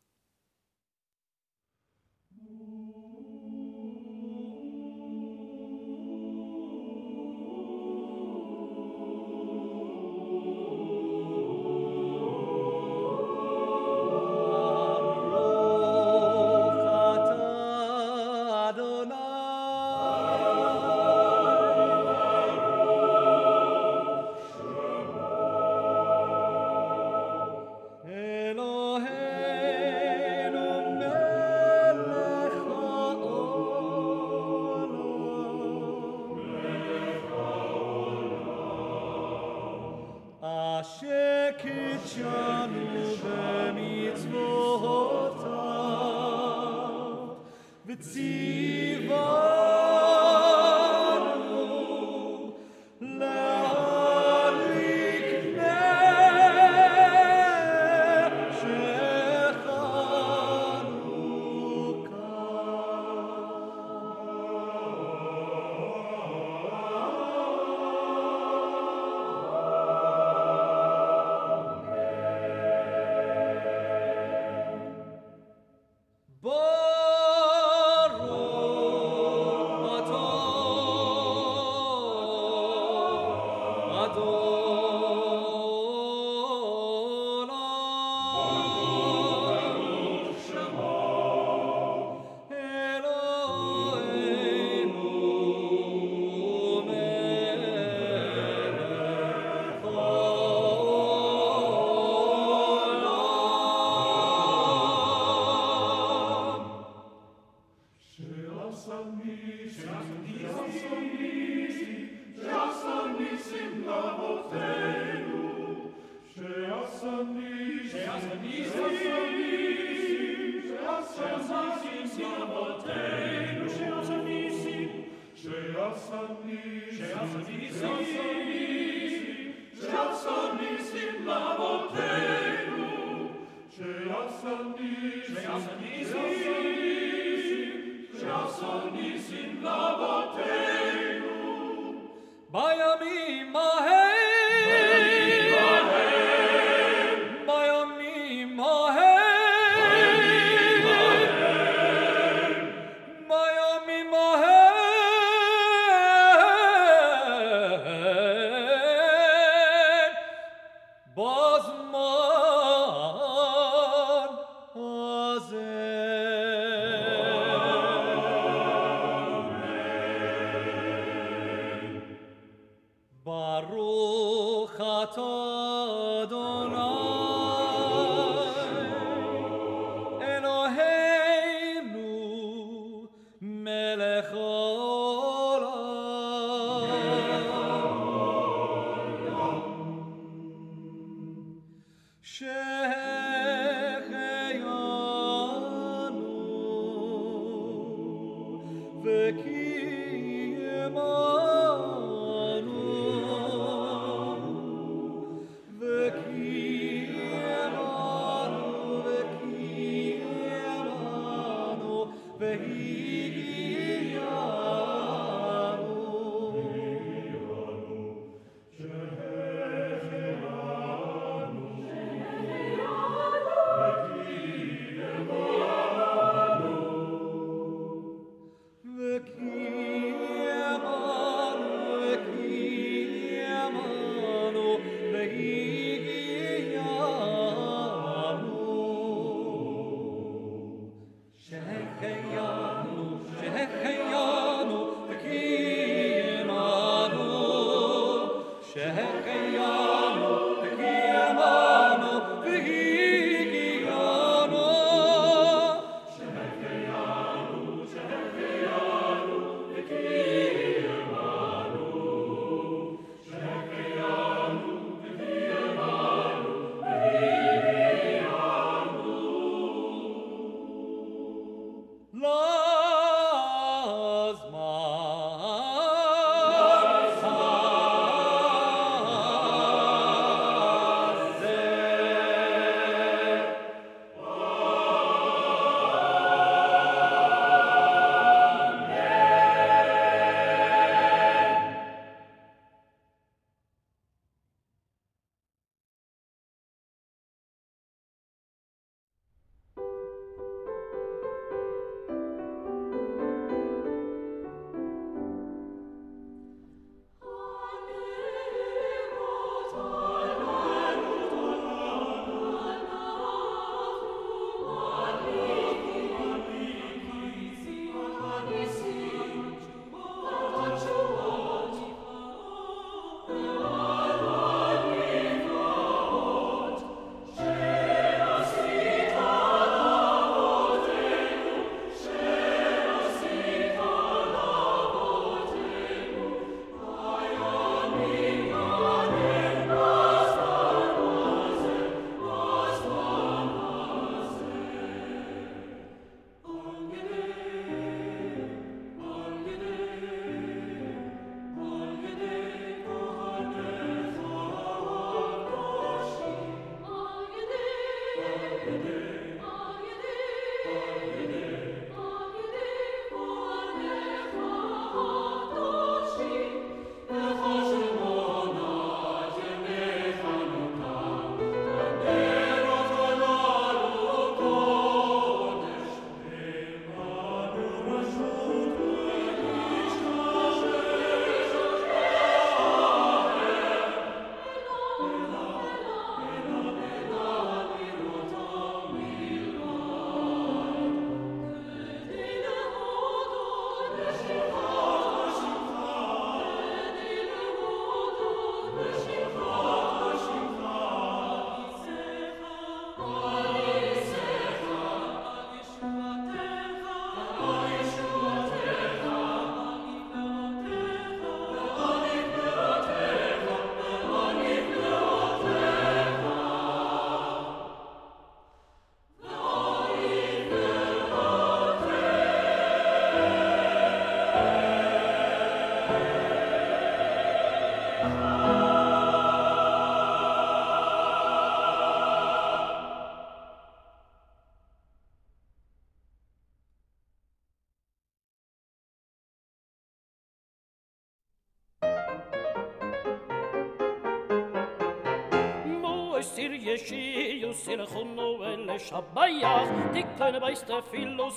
yeshi 446.66 447.40
yusir 447.44 447.80
khunu 447.92 448.28
vel 448.42 448.70
shabaya 448.88 449.54
dik 449.94 450.08
kana 450.18 450.40
bayste 450.44 450.78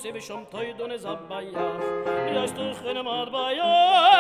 se 0.03 0.13
vi 0.15 0.21
shom 0.29 0.43
toydone 0.53 0.97
zabaya 1.05 1.67
yashto 2.37 2.67
khana 2.81 3.03
mad 3.09 3.29
baya 3.35 3.69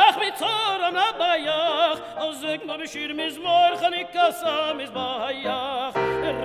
akh 0.09 0.19
mitor 0.23 0.81
na 0.97 1.07
baya 1.21 1.59
ozek 2.27 2.67
ma 2.67 2.77
bishir 2.81 3.15
mis 3.21 3.39
mor 3.45 3.71
khani 3.81 4.03
kasa 4.13 4.75
miz 4.79 4.91
baya 4.91 5.59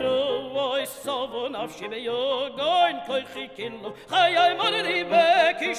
ro 0.04 0.20
voy 0.56 0.84
sobon 0.86 1.56
af 1.64 1.72
shibe 1.78 2.00
yo 2.10 2.22
goin 2.60 2.98
koy 3.08 3.24
khikin 3.34 3.74
lo 3.84 3.94
khay 4.12 4.56
mon 4.62 4.80
ri 4.88 5.00
ve 5.12 5.28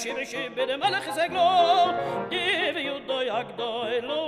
shibe 0.03 0.79
mal 0.83 0.95
khizeglo 1.07 1.49
ge 2.33 2.47
yudoy 2.89 3.27
agdoy 3.41 3.95
lo 4.09 4.24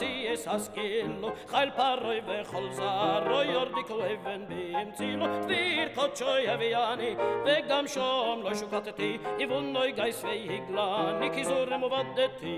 zi 0.00 0.10
as 0.32 0.68
kilo 0.74 1.30
khal 1.52 1.70
paroy 1.78 2.20
ve 2.28 2.38
khol 2.50 2.66
zaro 2.78 3.40
yor 3.52 3.68
di 3.76 3.82
kleven 3.88 4.42
bim 4.50 4.88
tilo, 4.98 5.26
vir 5.48 5.88
kotchoy 5.96 6.44
aviani 6.54 7.10
ve 7.46 7.56
gam 7.68 7.86
shom 7.94 8.42
lo 8.44 8.52
shukateti 8.60 9.10
i 9.42 9.46
noy 9.46 9.90
geis 9.98 10.22
ve 10.24 10.34
igla 10.56 10.88
niki 11.20 11.44
zur 11.50 11.78
mo 11.78 11.88
vadeti. 11.94 12.56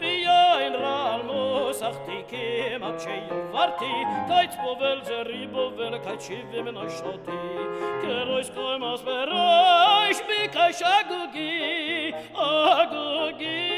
Vi 0.00 0.12
yo 0.26 0.40
in 0.66 0.74
ral 0.84 1.22
mo 1.28 1.42
sachti 1.80 2.18
ki 2.30 2.78
ma 2.82 2.90
yo 3.06 3.38
varti 3.54 3.92
toyt 4.30 4.52
po 4.62 4.74
vel 4.80 5.00
zeri 5.08 5.42
po 5.52 5.70
vel 5.78 5.98
kai 6.06 6.16
ve 6.52 6.62
men 6.62 6.74
noy 6.74 6.90
shoti. 6.98 7.40
Kero 8.02 8.78
mas 8.78 9.00
veroy 9.08 10.10
shpi 10.18 10.40
kai 10.56 10.72
shagugi 10.80 12.12
agugi. 12.34 13.73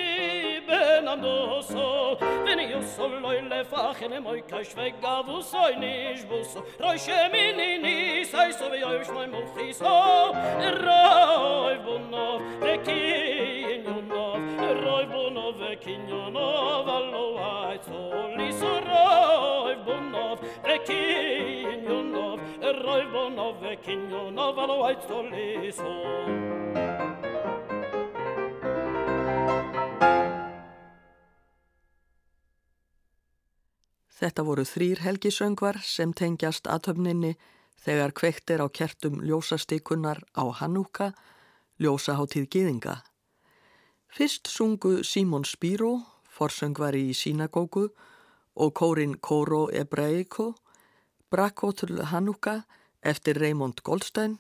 ein 1.09 1.63
so 1.63 2.19
Wenn 2.45 2.59
ich 2.59 2.75
so 2.97 3.07
leule 3.07 3.65
fache, 3.65 4.09
mein 4.09 4.23
Moika 4.23 4.65
schweig, 4.65 4.95
da 5.01 5.23
wo 5.27 5.41
so 5.41 5.59
nich 5.79 6.25
wo 6.29 6.43
so 6.43 6.63
Räusche 6.81 7.31
mini 7.33 7.79
ni 7.79 8.07
ei 8.21 8.53
so 8.53 8.71
wie 8.73 8.85
euch 8.85 9.09
mein 9.13 9.31
Buch 9.31 9.57
ist, 9.69 9.79
so, 9.79 9.85
roi 9.85 10.37
Räu, 10.85 11.79
Buno, 11.85 12.41
Räki, 12.61 13.83
roi 13.87 14.75
Räu, 14.75 15.07
Buno, 15.07 15.51
Räki, 15.51 15.99
Juno, 16.09 16.47
ai 17.69 17.79
so, 17.87 18.29
li 18.37 18.53
so, 18.53 18.67
roi 18.67 19.75
Räu, 19.75 19.85
Buno, 19.85 20.39
Räki, 20.65 21.67
roi 21.87 22.73
Räu, 22.73 23.03
Buno, 23.13 23.55
Räki, 23.63 23.93
Juno, 24.11 24.85
ai 24.85 24.97
so, 25.07 25.23
li 25.23 25.73
so, 25.73 26.57
Thank 30.07 30.31
you. 30.31 30.36
Þetta 34.17 34.45
voru 34.49 34.65
þrýr 34.65 35.03
helgisöngvar 35.05 35.77
sem 35.85 36.15
tengjast 36.17 36.69
aðtöfninni 36.73 37.35
þegar 37.85 38.15
kveikt 38.17 38.51
er 38.55 38.63
á 38.65 38.69
kertum 38.73 39.21
ljósastikunar 39.21 40.23
á 40.33 40.45
Hanúka, 40.57 41.13
ljósaháttíð 41.77 42.47
Gýðinga. 42.49 42.95
Fyrst 44.09 44.49
sungu 44.49 45.03
Símon 45.05 45.45
Spíró, 45.45 46.01
forsöngvari 46.33 47.11
í 47.11 47.13
Sínagógu 47.13 47.91
og 48.57 48.73
kórin 48.73 49.19
Kóró 49.21 49.69
Ebreiko, 49.69 50.55
Brakkotul 51.29 52.01
Hanúka 52.09 52.65
eftir 53.03 53.37
Raymond 53.37 53.85
Goldstein, 53.85 54.39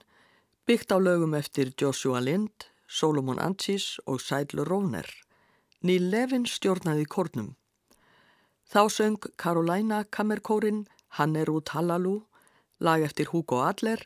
byggt 0.64 0.96
á 0.96 0.96
lögum 0.96 1.36
eftir 1.36 1.74
Joshua 1.76 2.24
Lind, 2.24 2.64
Solomon 2.88 3.38
Anchis 3.38 4.00
og 4.06 4.24
Sædlu 4.24 4.64
Róner. 4.64 5.06
Níl 5.82 6.08
Levin 6.10 6.48
stjórnaði 6.48 7.04
kórnum. 7.04 7.52
Þá 8.66 8.82
söng 8.90 9.22
Carolina 9.38 10.04
Kammerkórin 10.04 10.86
Hann 11.16 11.36
er 11.36 11.48
út 11.48 11.70
Hallalu, 11.72 12.26
lag 12.78 13.00
eftir 13.00 13.30
Hugo 13.32 13.62
Adler, 13.64 14.02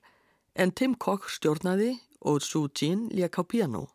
en 0.55 0.71
Tim 0.71 0.95
Koch 0.95 1.27
stjórnaði 1.33 1.97
og 2.21 2.43
Sue 2.43 2.69
Jean 2.77 3.09
lék 3.11 3.41
á 3.41 3.43
piano. 3.43 3.89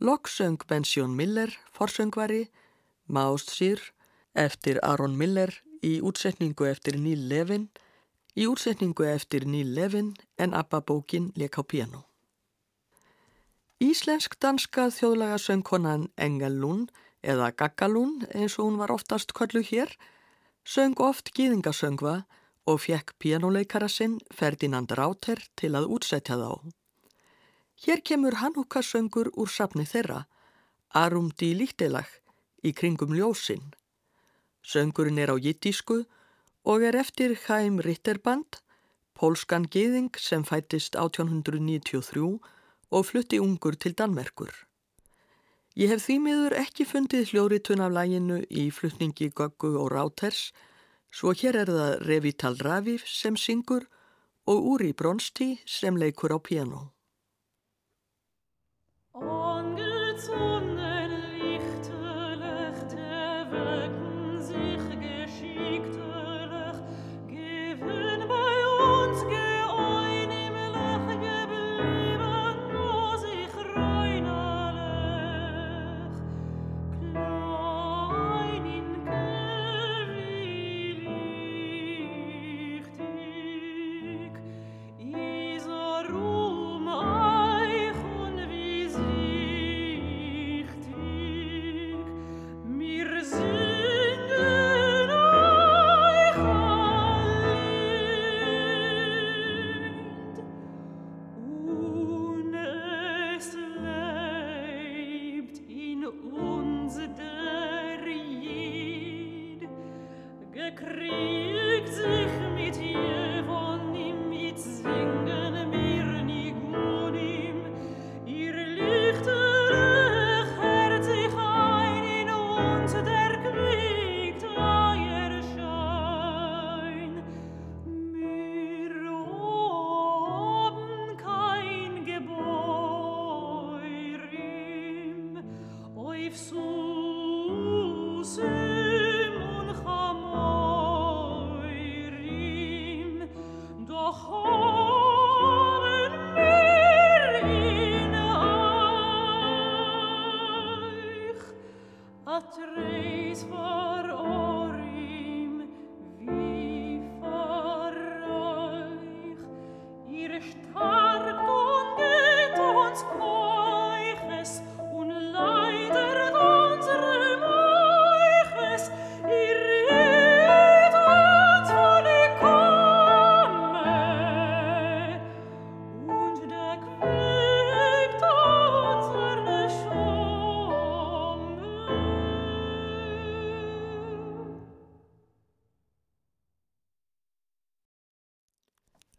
Lokk 0.00 0.26
söng 0.28 0.58
Bension 0.66 1.14
Miller, 1.14 1.52
forsöngvari, 1.70 2.48
Mást 3.06 3.50
Sýr, 3.54 3.78
eftir 4.34 4.80
Aaron 4.82 5.16
Miller 5.16 5.52
í 5.82 6.00
útsetningu 6.00 6.66
eftir 6.66 6.98
Neil 6.98 7.28
Levin, 7.28 7.68
í 8.34 8.46
útsetningu 8.50 9.06
eftir 9.06 9.46
Neil 9.46 9.74
Levin 9.74 10.14
en 10.38 10.54
Abba 10.54 10.80
bókin 10.80 11.32
lék 11.36 11.58
á 11.58 11.62
piano. 11.62 12.06
Íslensk-danska 13.80 14.90
þjóðlaga 14.90 15.38
söngkonan 15.38 16.08
Engel 16.16 16.58
Lund 16.58 16.90
eða 17.22 17.52
Gaggalún 17.52 18.26
eins 18.34 18.58
og 18.58 18.70
hún 18.70 18.78
var 18.80 18.92
oftast 18.92 19.32
köllu 19.36 19.62
hér, 19.64 19.92
söng 20.64 20.98
oft 21.00 21.32
gýðingasöngva 21.36 22.24
og 22.66 22.80
fekk 22.84 23.14
pianoleikara 23.18 23.88
sinn 23.88 24.18
Ferdinand 24.34 24.92
Ráter 24.92 25.40
til 25.56 25.74
að 25.74 25.88
útsetja 25.96 26.36
þá. 26.36 26.52
Hér 27.80 28.02
kemur 28.04 28.36
Hanúkasöngur 28.42 29.32
úr 29.34 29.48
safni 29.48 29.86
þeirra, 29.88 30.26
Arum 30.92 31.30
di 31.38 31.54
Líktilag, 31.54 32.08
í 32.62 32.72
kringum 32.76 33.14
ljósinn. 33.16 33.72
Söngurinn 34.60 35.20
er 35.22 35.32
á 35.32 35.36
jittísku 35.40 36.04
og 36.64 36.84
er 36.84 36.98
eftir 37.00 37.36
Chaim 37.40 37.80
Ritterband, 37.80 38.60
pólskan 39.16 39.64
gýðing 39.64 40.12
sem 40.20 40.44
fættist 40.44 40.96
1893 40.96 42.40
og 42.90 43.06
flutti 43.06 43.40
ungur 43.40 43.76
til 43.80 43.96
Danmerkur. 43.96 44.52
Ég 45.80 45.88
hef 45.88 46.02
því 46.04 46.14
miður 46.20 46.52
ekki 46.60 46.84
fundið 46.84 47.30
hljóritun 47.30 47.80
af 47.80 47.94
læginu 47.96 48.42
í 48.52 48.66
flutningi 48.68 49.30
Göggu 49.32 49.70
og 49.80 49.86
Ráters, 49.94 50.50
svo 51.08 51.32
hér 51.32 51.56
er 51.62 51.70
það 51.72 52.02
Revital 52.04 52.58
Raviv 52.60 53.06
sem 53.08 53.38
syngur 53.40 53.86
og 54.44 54.66
Uri 54.74 54.90
Bronsti 54.92 55.54
sem 55.64 55.96
leikur 55.96 56.36
á 56.36 56.38
piano. 56.44 56.82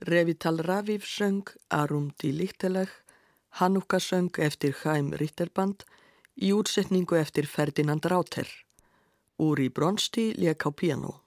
Revital 0.04 0.58
Raviv 0.58 1.04
söng 1.06 1.48
Arum 1.68 2.12
di 2.18 2.32
Líkteleg, 2.32 2.90
Hanukka 3.50 4.00
söng 4.00 4.40
eftir 4.40 4.74
Chaim 4.74 5.12
Ritterband 5.14 5.84
í 6.42 6.50
útsetningu 6.58 7.20
eftir 7.20 7.46
Ferdinand 7.46 8.06
Ráter. 8.10 8.48
Úri 9.38 9.70
Bronsti 9.70 10.34
lék 10.34 10.66
á 10.66 10.74
piano. 10.74 11.22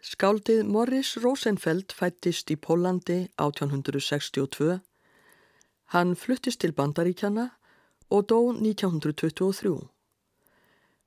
Skáldið 0.00 0.64
Morris 0.64 1.16
Rosenfeld 1.20 1.92
fættist 1.92 2.48
í 2.48 2.56
Pólandi 2.56 3.28
1862. 3.36 4.80
Hann 5.92 6.16
fluttist 6.16 6.64
til 6.64 6.72
Bandaríkjana 6.72 7.50
og 8.08 8.30
dó 8.32 8.40
1923. 8.56 9.76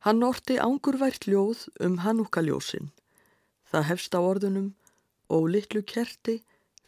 Hann 0.05 0.21
orti 0.21 0.61
ángurvært 0.61 1.25
ljóð 1.25 1.65
um 1.81 1.97
Hanukkaljósin. 2.05 2.91
Það 3.65 3.89
hefst 3.89 4.13
á 4.13 4.21
orðunum 4.21 4.75
og 5.29 5.49
litlu 5.53 5.81
kerti 5.85 6.39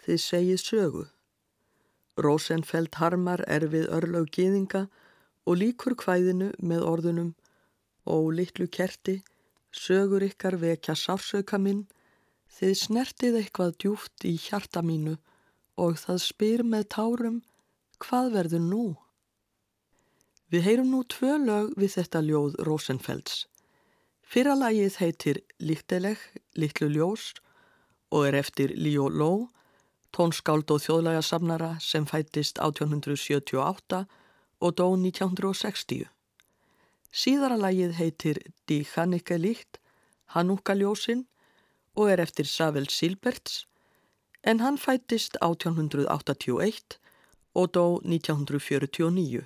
þið 0.06 0.22
segið 0.26 0.62
sögu. 0.62 1.04
Rosenfeld 2.22 2.98
harmar 3.00 3.44
erfið 3.48 3.88
örlaug 3.98 4.30
gýðinga 4.36 4.88
og 5.48 5.58
líkur 5.58 5.96
hvæðinu 5.98 6.52
með 6.60 6.86
orðunum 6.86 7.32
og 8.10 8.32
litlu 8.38 8.68
kerti 8.68 9.22
sögur 9.72 10.26
ykkar 10.26 10.58
vekja 10.62 10.96
sársauka 10.98 11.60
minn 11.62 11.86
þið 12.58 12.74
snertið 12.82 13.38
eitthvað 13.40 13.78
djúft 13.80 14.26
í 14.28 14.34
hjarta 14.42 14.84
mínu 14.84 15.16
og 15.82 15.96
það 16.02 16.20
spyr 16.26 16.66
með 16.68 16.90
tárum 16.96 17.40
hvað 18.02 18.34
verður 18.36 18.66
nú? 18.66 18.84
Við 20.52 20.66
heyrum 20.68 20.92
nú 20.92 21.06
tvö 21.08 21.38
lög 21.40 21.72
við 21.80 21.96
þetta 21.96 22.22
ljóð 22.28 22.58
Rosenfelds. 22.68 23.46
Fyrra 24.22 24.58
lagið 24.58 24.98
heitir 25.00 25.40
Líkteleg, 25.64 26.20
Littlu 26.60 26.90
ljós 26.92 27.32
og 28.12 28.28
er 28.28 28.38
eftir 28.40 28.76
Líó 28.76 29.08
Ló, 29.10 29.50
tónskáld 30.12 30.72
og 30.72 30.84
þjóðlægasamnara 30.84 31.78
sem 31.80 32.06
fættist 32.06 32.60
1878 32.60 34.06
og 34.62 34.76
dó 34.76 34.88
1960. 34.94 36.06
Síðara 37.12 37.58
lagið 37.60 37.96
heitir 37.98 38.40
Die 38.70 38.86
Hannike 38.94 39.38
Licht, 39.40 39.80
Hanukkaljósin 40.36 41.26
og 41.96 42.12
er 42.12 42.22
eftir 42.24 42.48
Savel 42.48 42.88
Silberts 42.90 43.66
en 44.44 44.60
hann 44.60 44.78
fættist 44.78 45.38
1881 45.42 47.00
og 47.56 47.74
dó 47.76 47.86
1949. 48.04 49.44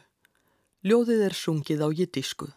Ljóðið 0.86 1.26
er 1.26 1.34
sungið 1.34 1.82
á 1.82 1.90
jiddísku. 1.90 2.52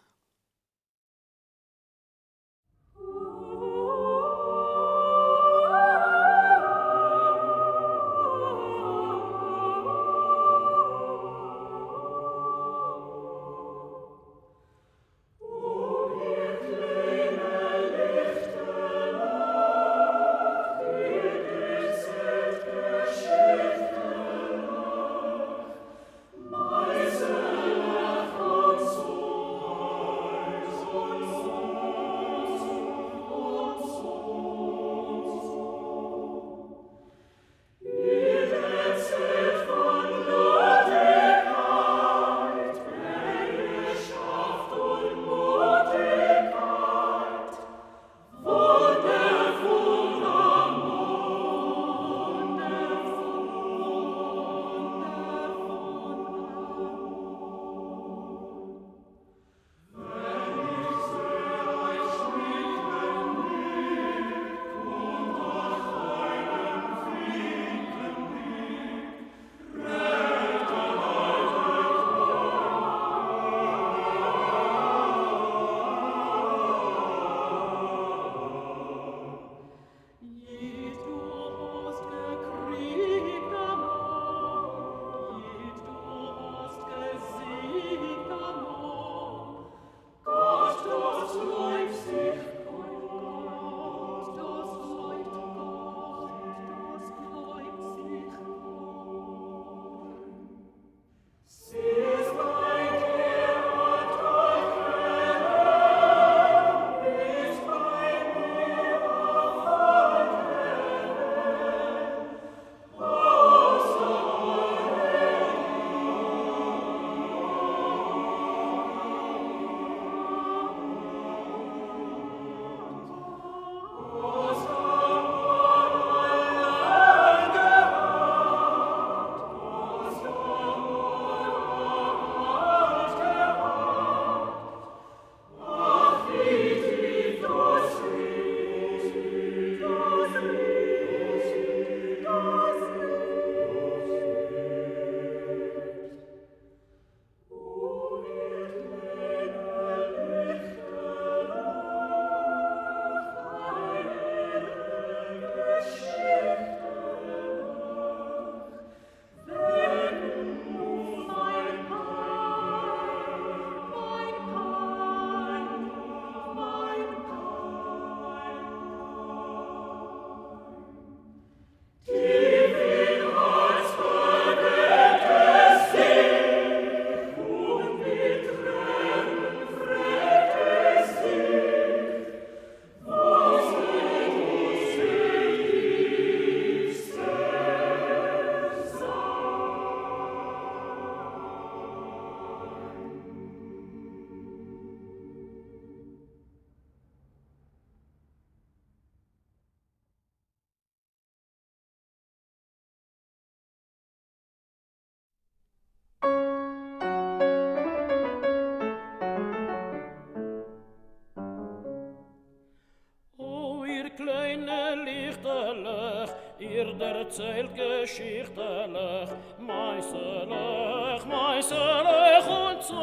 erzählt 217.29 217.69
Geschichtelech, 217.75 219.29
meißelech, 219.59 221.25
meißelech 221.27 222.47
und 222.47 222.81
so. 222.81 222.95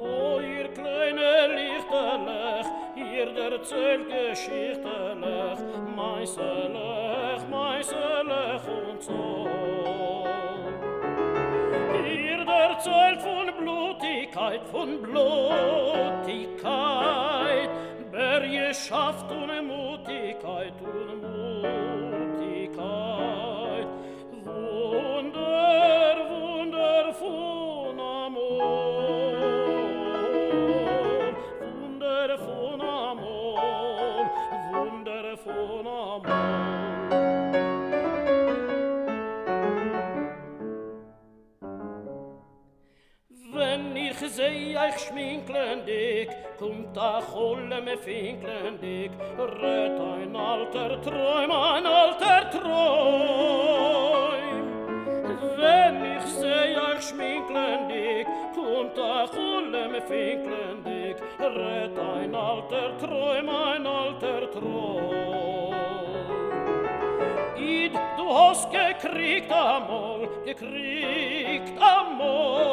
O 0.00 0.40
ihr 0.40 0.68
kleine 0.74 1.46
Lichtelech, 1.54 2.66
ihr 2.96 3.30
erzählt 3.52 4.08
Geschichtelech, 4.08 5.60
meißelech, 5.94 7.42
meißelech 7.48 8.64
und 8.90 9.00
so. 9.00 9.46
Ihr 12.04 12.42
erzählt 12.48 13.20
von 13.22 13.46
Blutigkeit, 13.56 14.62
von 14.72 15.00
Blutigkeit, 15.02 16.18
wer 18.10 18.42
ihr 18.44 18.74
schafft 18.74 19.30
und 19.30 19.47
seh 44.98 45.04
euch 45.04 45.06
schminklendig, 45.06 46.28
kommt 46.58 46.98
a 46.98 47.20
cholle 47.20 47.80
me 47.80 47.96
finklendig, 47.96 49.10
rät 49.38 50.00
ein 50.00 50.36
alter 50.36 51.00
Träum, 51.02 51.50
ein 51.50 51.86
alter 51.86 52.50
Träum. 52.50 52.68
Wenn 55.56 56.04
ich 56.16 56.24
seh 56.24 56.76
euch 56.76 57.08
schminklendig, 57.08 58.26
kommt 58.54 58.98
a 58.98 59.26
cholle 59.26 59.88
me 59.88 60.00
finklendig, 60.00 61.16
rät 61.38 61.98
ein 61.98 62.34
alter 62.34 62.98
Träum, 62.98 63.48
ein 63.48 63.86
alter 63.86 64.50
Träum. 64.50 65.74
Id, 67.56 67.92
du 68.16 68.34
hast 68.34 68.70
gekriegt 68.70 69.52
amol, 69.52 70.28
gekriegt 70.44 71.72
amol. 71.80 72.67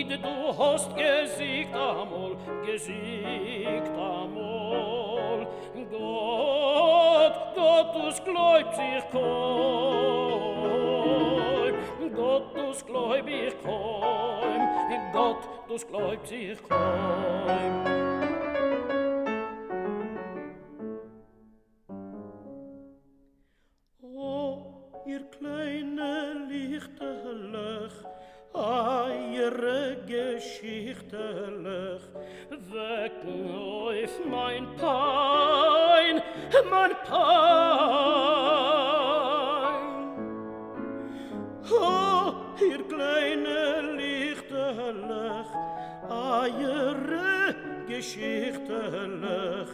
id 0.00 0.10
du 0.22 0.56
hast 0.58 0.94
gesiegt 0.96 1.74
amol, 1.74 2.36
gesiegt 2.64 3.88
amol. 3.88 5.46
Gott, 5.90 7.36
Gott, 7.54 7.94
du's 7.94 8.22
gläubt 8.24 8.76
sich 8.76 9.10
koim, 9.10 9.24
Gott, 12.14 12.56
du's 12.56 12.84
gläubt 12.86 13.28
sich 13.28 13.54
koim, 13.64 14.62
Gott, 15.12 15.48
du's 15.68 15.86
gläubt 15.86 16.28
sich 16.28 16.58
koim. 16.68 18.07
Wecken 32.66 33.50
auf 33.50 34.26
mein 34.30 34.66
Pein, 34.76 36.22
mein 36.70 36.90
Pein. 37.08 37.28
O, 41.70 42.32
ihr 42.60 42.82
kleine 42.88 43.92
Lichterlech, 43.96 45.50
eure 46.08 47.54
Geschichterlech, 47.86 49.72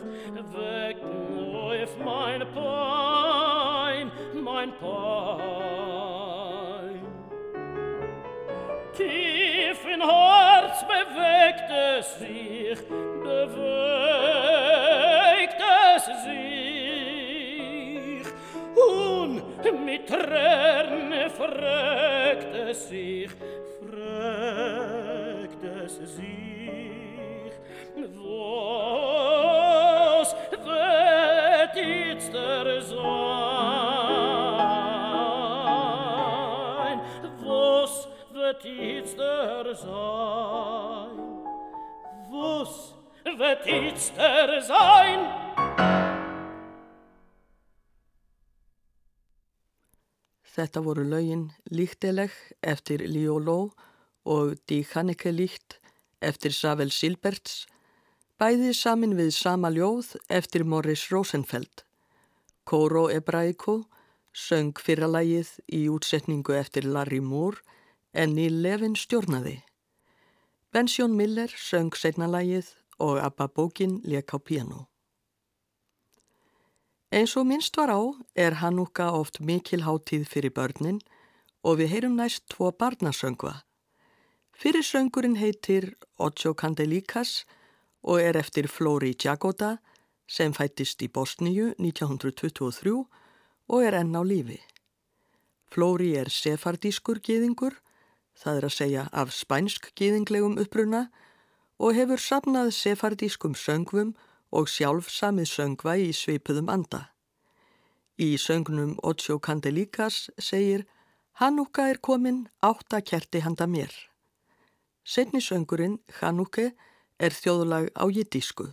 wecken 0.52 1.54
auf 1.54 1.98
mein 2.04 2.40
Pein, 2.52 4.12
mein 4.34 4.72
Pein. 4.78 5.54
Tief 8.96 9.84
in 9.92 10.00
Herz 10.00 10.84
bewegt 10.86 11.68
es 11.68 12.18
sich 12.76 12.88
bewegt 13.22 13.60
es 15.96 16.04
sich. 16.24 16.34
Und 18.74 19.84
mit 19.84 20.06
Tränen 20.08 21.30
fragt 21.30 22.54
es 22.54 22.88
sich 22.88 23.30
fragt 24.04 25.62
es 25.64 25.94
sich. 26.16 27.52
Was 30.16 30.30
wird 30.50 31.76
jetzt 31.76 32.32
der 32.34 32.80
sein? 32.80 33.00
Was 37.44 38.08
wird 38.32 38.64
jetzt 38.64 39.18
der 39.18 39.74
sein? 39.74 40.93
Was 42.44 42.94
wird 43.38 43.66
jetzt 43.66 44.16
der 44.16 44.60
sein? 44.60 45.20
Þetta 50.54 50.82
voru 50.84 51.06
lögin 51.08 51.46
Líkteleg 51.72 52.34
eftir 52.60 53.00
Líó 53.14 53.38
Ló 53.40 53.72
og 54.28 54.60
Die 54.68 54.84
Hanneke 54.92 55.32
Líkt 55.32 55.78
eftir 56.20 56.52
Savel 56.52 56.92
Silberts, 56.92 57.64
bæði 58.36 58.74
samin 58.76 59.16
við 59.16 59.32
sama 59.38 59.72
ljóð 59.72 60.14
eftir 60.28 60.68
Morris 60.68 61.08
Rosenfeld. 61.14 61.86
Koro 62.68 63.08
Ebraiko 63.08 63.80
söng 64.46 64.76
fyrralægið 64.84 65.56
í 65.80 65.86
útsetningu 65.96 66.60
eftir 66.60 66.84
Larry 66.84 67.24
Moore 67.24 67.64
en 68.12 68.36
Neil 68.36 68.60
Levin 68.66 69.00
stjórnaði. 69.00 69.62
Benjón 70.74 71.12
Miller 71.14 71.52
söng 71.54 71.94
setnalægið 71.94 72.66
og 72.98 73.20
Abba 73.22 73.46
Bókin 73.46 74.00
lék 74.02 74.34
á 74.34 74.42
piano. 74.42 74.88
Eins 77.14 77.36
og 77.38 77.46
minnst 77.46 77.76
var 77.78 77.92
á 77.94 78.02
er 78.34 78.58
Hanúka 78.58 79.12
oft 79.14 79.38
mikil 79.38 79.86
hátíð 79.86 80.26
fyrir 80.26 80.50
börnin 80.50 80.98
og 81.62 81.78
við 81.78 81.92
heyrum 81.94 82.16
næst 82.18 82.48
tvo 82.50 82.72
barnasöngva. 82.74 83.62
Fyrir 84.50 84.82
söngurinn 84.82 85.38
heitir 85.38 85.94
Ocho 86.18 86.54
Candelikas 86.58 87.44
og 88.02 88.18
er 88.18 88.34
eftir 88.34 88.66
Flóri 88.66 89.14
Djagota 89.14 89.78
sem 90.26 90.50
fættist 90.52 90.98
í 91.02 91.08
Bosníu 91.08 91.70
1923 91.78 92.98
og 93.70 93.78
er 93.78 93.94
enn 93.94 94.18
á 94.18 94.22
lífi. 94.26 94.58
Flóri 95.70 96.16
er 96.18 96.26
sefardískur 96.26 97.22
gýðingur, 97.22 97.78
það 98.38 98.58
er 98.58 98.66
að 98.68 98.76
segja 98.76 99.04
af 99.12 99.32
spænsk 99.34 99.90
gýðinglegum 99.98 100.58
uppruna 100.62 101.08
og 101.78 101.96
hefur 101.96 102.20
safnað 102.20 102.72
sefardískum 102.76 103.54
söngvum 103.58 104.14
og 104.54 104.70
sjálf 104.70 105.10
samið 105.10 105.50
söngva 105.50 105.96
í 105.98 106.10
svipuðum 106.14 106.70
anda. 106.70 107.08
Í 108.18 108.36
söngnum 108.38 108.94
Ocho 109.02 109.40
Candelikas 109.42 110.28
segir 110.38 110.84
Hanúka 111.40 111.88
er 111.90 111.98
komin 111.98 112.44
átta 112.62 113.00
kerti 113.02 113.40
handa 113.42 113.66
mér. 113.66 113.90
Setni 115.02 115.40
söngurinn 115.42 115.98
Hanúke 116.20 116.70
er 117.18 117.34
þjóðlag 117.34 117.90
á 117.98 118.04
jiddísku. 118.06 118.70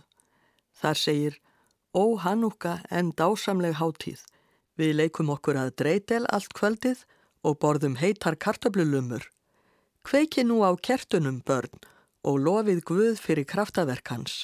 Þar 0.78 0.98
segir 0.98 1.40
Ó 1.92 2.16
Hanúka 2.22 2.78
en 2.90 3.10
dásamleg 3.12 3.74
hátíð. 3.76 4.22
Við 4.78 4.94
leikum 4.96 5.28
okkur 5.34 5.58
að 5.58 5.74
dreytel 5.82 6.24
allt 6.30 6.54
kvöldið 6.54 7.02
og 7.42 7.58
borðum 7.58 7.98
heitar 7.98 8.38
kartöflulumur. 8.38 9.26
Kveiki 10.02 10.42
nú 10.44 10.56
á 10.66 10.70
kertunum 10.86 11.38
börn 11.46 11.74
og 12.28 12.36
lofið 12.46 12.80
Guð 12.88 13.16
fyrir 13.24 13.46
kraftaverk 13.52 14.06
hans. 14.12 14.34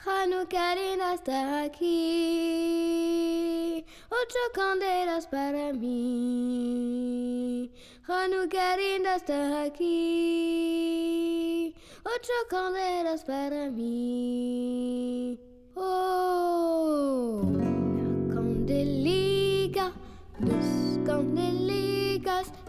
Hanukkah 0.00 0.74
está 1.14 1.64
aquí, 1.64 1.98
ocho 4.08 4.44
candelas 4.54 5.26
para 5.26 5.74
mí. 5.74 7.70
Hanukkah 8.08 8.78
está 9.16 9.62
aquí, 9.64 9.90
ocho 12.02 12.32
candelas 12.48 13.24
para 13.24 13.70
mí. 13.70 15.38
Oh, 15.74 17.42
una 17.44 18.34
candeliga, 18.34 19.92
dos 20.38 20.98
candeligas, 21.04 21.79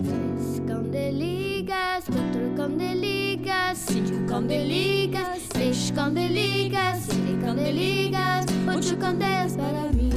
tres 0.01 0.61
candeligas, 0.67 2.05
cuatro 2.05 2.55
candeligas, 2.55 3.77
cinco 3.77 4.25
candeligas, 4.27 5.39
seis 5.53 5.91
candelicas, 5.95 7.05
siete 7.09 7.37
candelicas, 7.43 8.45
ocho 8.67 8.97
candelas 8.97 9.53
para 9.53 9.91
mí. 9.91 10.09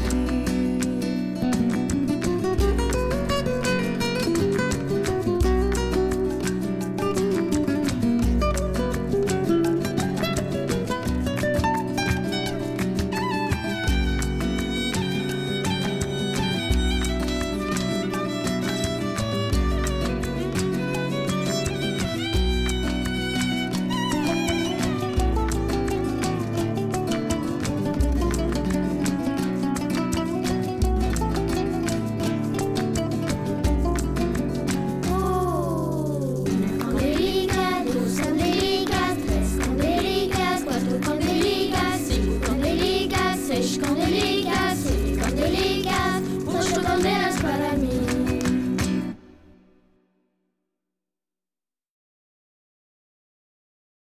con 43.79 43.95
delicas, 43.97 44.79
sí, 44.79 45.16
con 45.20 45.37
delicas, 45.37 46.20
mucho 46.45 46.83
condenas 46.83 47.41
para 47.41 47.72
mí. 47.75 48.01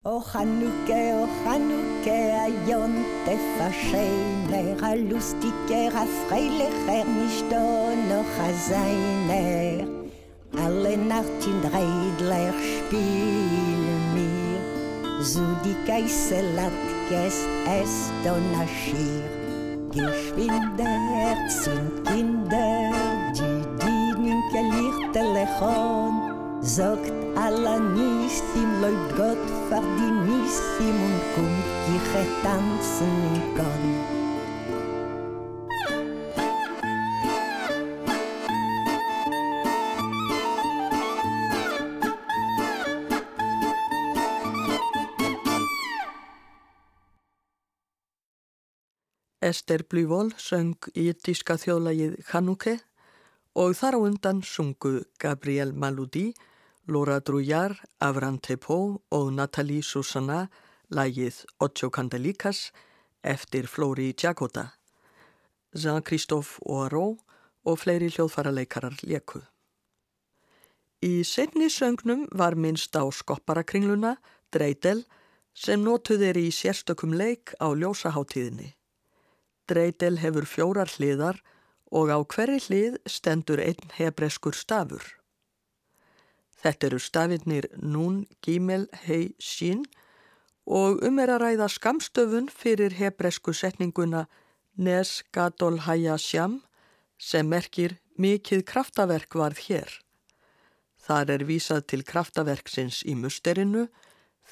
Och 0.06 0.22
Hanouke, 0.34 1.14
och 1.14 1.28
Hanouke, 1.46 2.32
aion 2.44 3.04
tefashiner, 3.24 4.76
a 4.82 4.94
lustiker, 4.96 5.96
a 5.96 6.06
freilecher, 6.28 7.06
nishton, 7.06 8.12
och 8.18 8.26
hazainer. 8.38 9.86
Alle 10.56 10.96
nartin 10.96 11.60
dreidler 11.62 12.52
spiel 12.52 13.84
mir, 14.14 14.60
zu 15.22 15.44
die 15.64 15.76
geiselat 15.86 16.72
es, 17.10 17.46
es 17.66 18.10
donashir. 18.24 19.43
Geschwinder 19.94 21.36
sind 21.48 22.04
Kinder, 22.04 22.90
die 23.32 23.62
dienen 23.78 24.42
kein 24.52 24.70
Sagt 26.60 27.12
Allah 27.36 27.78
nicht, 27.78 28.42
im 28.56 28.80
Leut 28.80 29.16
Gott 29.16 29.50
verdient 29.68 30.26
nicht, 30.26 30.62
im 30.80 30.96
und 31.06 31.20
kommt, 31.36 31.64
ich 31.94 32.42
tanzen 32.42 33.42
kann. 33.56 34.13
Ester 49.44 49.82
Blüvól 49.84 50.30
söng 50.40 50.86
ítíska 50.96 51.58
þjóðlagið 51.60 52.14
Hanuke 52.30 52.78
og 53.52 53.74
þar 53.76 53.96
á 53.96 54.00
undan 54.00 54.38
sungu 54.40 55.02
Gabriel 55.20 55.74
Maludi 55.76 56.30
Laura 56.88 57.18
Drouillard, 57.20 57.76
Avran 58.00 58.38
Tepo 58.40 59.02
og 59.12 59.32
Nathalie 59.36 59.82
Susanna 59.84 60.46
lægið 60.88 61.42
Ocho 61.60 61.90
Candelikas 61.92 62.70
eftir 63.20 63.68
Flóri 63.68 64.14
Giacotta. 64.16 64.70
Jean-Christophe 65.76 66.64
Oirot 66.64 67.20
og 67.64 67.78
fleiri 67.82 68.08
hljóðfaraleikarar 68.14 68.96
leku. 69.04 69.42
Í 71.04 71.20
setni 71.20 71.68
söngnum 71.68 72.24
var 72.32 72.56
minnst 72.56 72.96
á 72.96 73.04
skopparakringluna, 73.12 74.14
Dreidel, 74.48 75.04
sem 75.52 75.84
notuð 75.84 76.24
er 76.30 76.40
í 76.40 76.48
sérstökum 76.48 77.12
leik 77.12 77.52
á 77.60 77.68
ljósaháttíðinni. 77.76 78.72
Dreidel 79.70 80.20
hefur 80.20 80.46
fjórar 80.48 80.90
hliðar 80.96 81.40
og 81.94 82.10
á 82.10 82.18
hverri 82.22 82.60
hlið 82.66 82.98
stendur 83.08 83.62
einn 83.62 83.92
hebreskur 83.98 84.56
stafur. 84.56 85.04
Þetta 86.64 86.88
eru 86.88 87.00
stafinnir 87.00 87.68
Nun, 87.76 88.24
Gimel, 88.42 88.88
Hei, 89.04 89.34
Shin 89.38 89.84
og 90.64 91.02
um 91.04 91.20
er 91.20 91.34
að 91.34 91.42
ræða 91.44 91.68
skamstöfun 91.68 92.48
fyrir 92.48 92.96
hebresku 92.96 93.52
setninguna 93.52 94.24
Nes 94.76 95.22
Gadol 95.32 95.82
Haya 95.84 96.16
Sham 96.18 96.62
sem 97.20 97.46
merkir 97.48 97.98
mikið 98.18 98.64
kraftaverk 98.64 99.36
varð 99.36 99.60
hér. 99.68 99.90
Þar 101.04 101.34
er 101.36 101.44
vísað 101.44 101.84
til 101.92 102.02
kraftaverksins 102.08 103.02
í 103.04 103.14
musterinu 103.14 103.86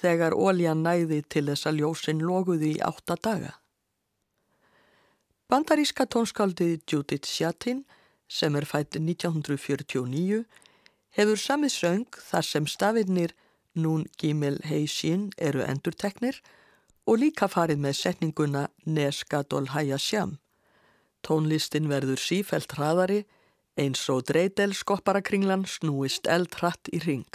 þegar 0.03 0.37
óljan 0.37 0.85
næði 0.85 1.23
til 1.33 1.47
þess 1.49 1.69
að 1.71 1.81
ljósinn 1.81 2.23
loguði 2.29 2.77
í 2.77 2.83
átta 2.85 3.17
daga. 3.17 3.57
Bandaríska 5.53 6.07
tónskaldið 6.09 6.79
Judith 6.89 7.29
Shattin 7.29 7.83
sem 8.25 8.55
er 8.57 8.65
fætt 8.65 8.97
1949 8.97 10.39
hefur 11.19 11.41
samið 11.43 11.73
söng 11.75 12.17
þar 12.31 12.47
sem 12.49 12.69
stafinnir 12.73 13.35
Nun 13.77 14.07
Gimel 14.17 14.57
Heishin 14.65 15.27
eru 15.37 15.61
endurteknir 15.61 16.39
og 17.05 17.21
líka 17.21 17.51
farið 17.53 17.85
með 17.85 17.99
setninguna 18.01 18.65
Nesgadol 18.89 19.69
Hayasham. 19.75 20.39
Tónlistin 21.21 21.93
verður 21.93 22.25
sífælt 22.25 22.73
hraðari 22.79 23.21
eins 23.77 24.09
og 24.09 24.25
dreidel 24.33 24.73
skopparakringlan 24.73 25.69
snúist 25.69 26.33
eldhratt 26.33 26.89
í 26.97 27.05
ring. 27.05 27.29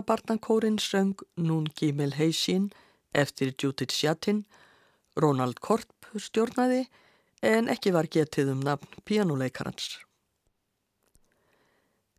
Lundúna 0.00 0.16
barnakórin 0.16 0.78
söng 0.78 1.14
Nún 1.36 1.66
Gimel 1.76 2.12
Heisín 2.12 2.72
eftir 3.12 3.54
Judith 3.58 3.92
Shattin, 3.92 4.46
Ronald 5.14 5.60
Korp 5.60 5.92
stjórnaði 6.16 6.88
en 7.42 7.68
ekki 7.68 7.92
var 7.92 8.06
getið 8.08 8.52
um 8.52 8.60
nafn 8.60 8.88
pianuleikarans. 9.04 10.00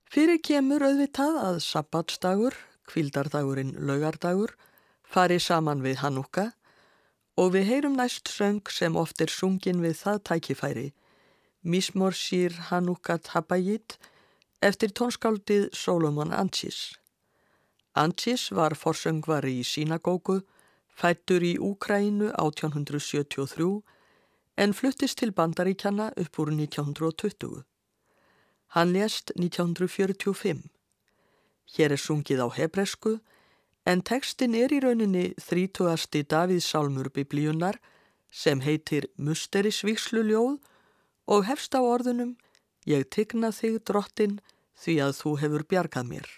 Fyrir 0.06 0.38
kemur 0.44 0.84
auðvitað 0.84 1.40
að 1.42 1.60
sabbatsdagur, 1.66 2.54
kvildardagurinn 2.86 3.74
laugardagur, 3.80 4.54
fari 5.02 5.40
saman 5.40 5.82
við 5.82 6.04
Hanukka 6.04 6.52
og 7.36 7.54
við 7.56 7.66
heyrum 7.66 7.98
næst 7.98 8.30
söng 8.30 8.62
sem 8.70 8.96
oft 8.96 9.22
er 9.22 9.30
sungin 9.30 9.82
við 9.82 9.98
það 10.04 10.24
tækifæri, 10.30 10.94
Mismor 11.64 12.14
Sýr 12.14 12.54
Hanukka 12.70 13.18
Tabayit, 13.18 13.98
eftir 14.62 14.94
tónskáldið 14.94 15.72
Solomon 15.74 16.32
Anchis. 16.32 17.01
Anchis 17.94 18.52
var 18.52 18.76
forsöngvari 18.76 19.58
í 19.60 19.64
sínagóku, 19.68 20.42
fættur 20.88 21.44
í 21.44 21.58
Úkrænu 21.60 22.32
1873 22.40 23.82
en 24.58 24.74
fluttist 24.74 25.18
til 25.20 25.34
bandaríkjana 25.36 26.12
upp 26.16 26.40
úr 26.40 26.52
1920. 26.54 27.64
Hann 28.76 28.94
lést 28.94 29.32
1945. 29.36 30.70
Hér 31.76 31.92
er 31.92 32.00
sungið 32.00 32.44
á 32.44 32.48
hebresku 32.56 33.18
en 33.86 34.02
tekstin 34.02 34.56
er 34.56 34.72
í 34.72 34.80
rauninni 34.84 35.26
þrítugasti 35.40 36.24
Davíðsálmur 36.24 37.10
biblíunar 37.12 37.80
sem 38.32 38.62
heitir 38.62 39.10
Musterisvíkslu 39.18 40.24
ljóð 40.24 40.60
og 41.28 41.48
hefst 41.50 41.76
á 41.76 41.82
orðunum 41.84 42.38
Ég 42.88 43.06
tigna 43.14 43.52
þig 43.54 43.84
drottin 43.86 44.40
því 44.82 44.96
að 45.06 45.12
þú 45.20 45.32
hefur 45.44 45.66
bjargað 45.70 46.08
mér. 46.10 46.30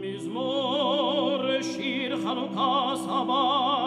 Mizmor 0.00 1.44
shir 1.62 2.10
Chanukah 2.16 2.96
Sabah. 3.04 3.83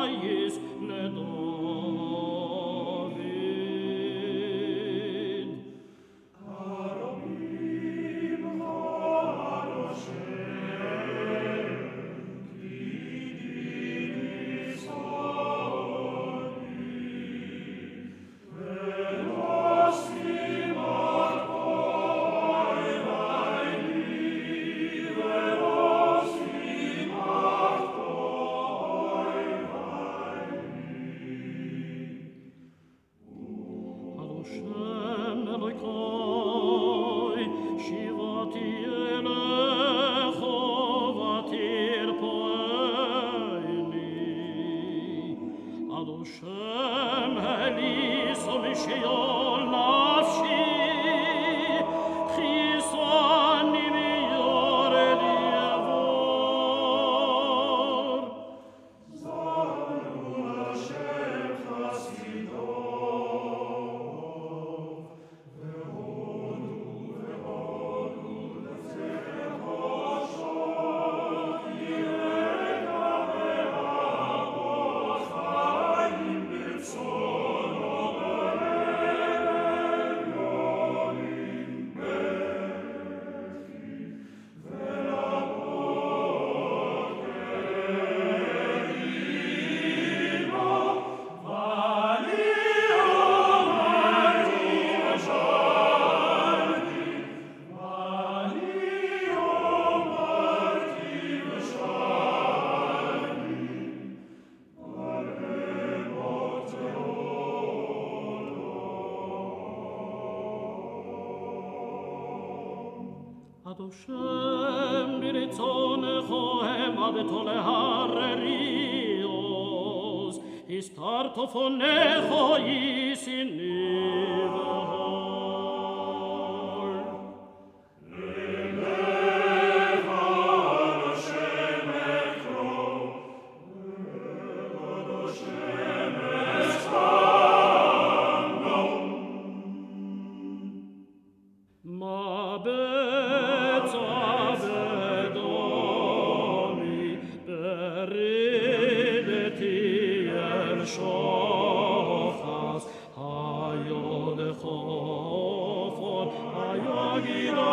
Domino. 157.28 157.67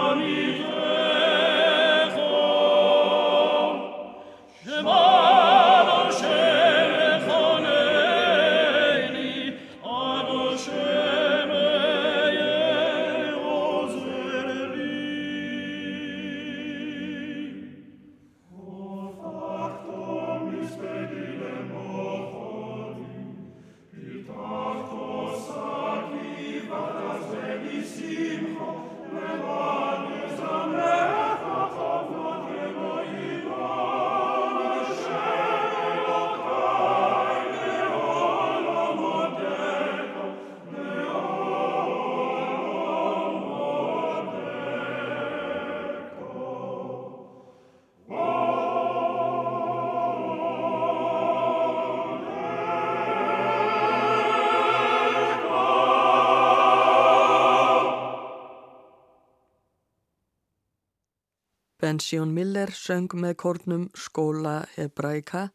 Bensión 61.95 62.32
Miller 62.34 62.72
söng 62.74 63.12
með 63.14 63.36
kórnum 63.38 63.82
Skóla 63.95 64.64
Hebraika, 64.74 65.53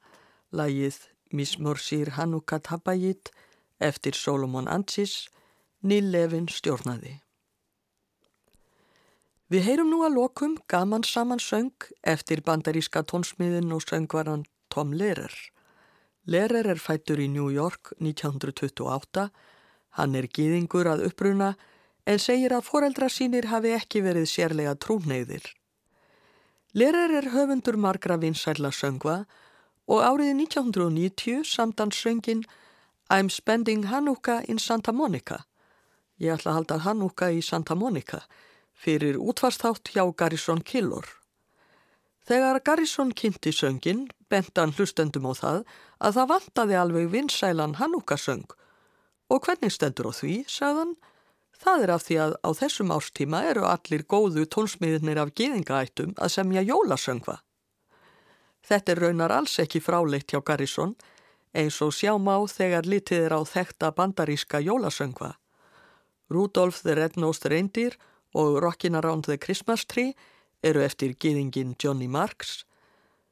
lagið 0.55 0.95
Mismorsir 1.35 2.13
Hanukka 2.15 2.61
Tabayit 2.63 3.33
eftir 3.83 4.15
Solomon 4.15 4.69
Anchis, 4.71 5.27
Neil 5.83 6.07
Levin 6.13 6.47
stjórnaði. 6.47 7.17
Við 9.51 9.67
heyrum 9.67 9.91
nú 9.91 9.99
að 10.07 10.15
lokum 10.21 10.55
gaman 10.71 11.03
saman 11.03 11.43
söng 11.43 11.89
eftir 12.07 12.39
bandaríska 12.47 13.03
tónsmiðin 13.03 13.75
og 13.75 13.83
söngvaran 13.83 14.47
Tom 14.71 14.95
Lehrer. 14.95 15.35
Lehrer 16.23 16.71
er 16.71 16.79
fættur 16.79 17.19
í 17.19 17.27
New 17.27 17.51
York 17.51 17.97
1928. 17.99 19.27
Hann 19.99 20.15
er 20.15 20.31
gýðingur 20.31 20.87
að 20.87 21.09
uppruna 21.11 21.57
en 22.07 22.27
segir 22.31 22.55
að 22.55 22.69
foreldra 22.71 23.11
sínir 23.11 23.51
hafi 23.51 23.75
ekki 23.75 24.07
verið 24.07 24.31
sérlega 24.37 24.79
trúneiðir. 24.79 25.58
Lehrer 26.73 27.09
er 27.09 27.31
höfundur 27.33 27.77
margra 27.81 28.19
vinsæla 28.21 28.69
söngva 28.69 29.23
og 29.89 30.03
árið 30.05 30.35
1990 30.43 31.41
samtan 31.43 31.89
söngin 31.89 32.43
I'm 33.09 33.29
spending 33.29 33.87
Hanukkah 33.89 34.43
in 34.47 34.59
Santa 34.59 34.91
Monica. 34.91 35.45
Ég 36.21 36.29
ætla 36.35 36.51
að 36.51 36.57
halda 36.59 36.77
Hanukkah 36.85 37.33
í 37.33 37.41
Santa 37.41 37.73
Monica 37.73 38.21
fyrir 38.77 39.17
útvarsþátt 39.17 39.89
hjá 39.95 40.05
Garrison 40.13 40.61
Killor. 40.61 41.09
Þegar 42.29 42.61
Garrison 42.61 43.15
kynnti 43.17 43.49
söngin 43.49 44.05
bentan 44.29 44.75
hlustendum 44.77 45.25
á 45.25 45.33
það 45.33 45.59
að 45.97 46.15
það 46.19 46.31
vantaði 46.35 46.77
alveg 46.77 47.09
vinsælan 47.09 47.79
Hanukkah 47.81 48.21
söng 48.21 48.45
og 49.29 49.41
hvernig 49.41 49.73
stendur 49.73 50.09
á 50.09 50.13
því, 50.13 50.45
sagðan, 50.45 50.93
það 51.59 51.83
er 51.83 51.93
af 51.93 52.05
því 52.07 52.17
að 52.23 52.33
á 52.39 52.49
þessum 52.61 52.93
ástíma 52.95 53.43
eru 53.51 53.67
allir 53.67 54.05
góðu 54.07 54.45
tónsmiðnir 54.47 55.19
af 55.21 55.33
geðingaættum 55.35 56.15
að 56.17 56.33
semja 56.37 56.63
jólasöngva. 56.63 57.39
Þetta 58.63 58.91
er 58.93 59.01
raunar 59.03 59.33
alls 59.33 59.59
ekki 59.61 59.81
fráleitt 59.83 60.31
hjá 60.31 60.41
Garrison 60.45 60.95
eins 61.53 61.79
og 61.81 61.93
sjá 61.95 62.13
má 62.21 62.35
þegar 62.47 62.87
litið 62.87 63.25
er 63.27 63.35
á 63.35 63.41
þekta 63.41 63.91
bandaríska 63.97 64.61
jólasöngva. 64.61 65.35
Rudolf 66.29 66.83
the 66.83 66.95
Red-Nosed 66.95 67.49
Reindeer 67.49 67.97
og 68.37 68.61
Rockin' 68.61 68.95
Around 68.95 69.25
the 69.25 69.37
Christmas 69.37 69.85
Tree 69.85 70.13
eru 70.63 70.83
eftir 70.83 71.15
gýðingin 71.15 71.75
Johnny 71.81 72.07
Marks. 72.07 72.65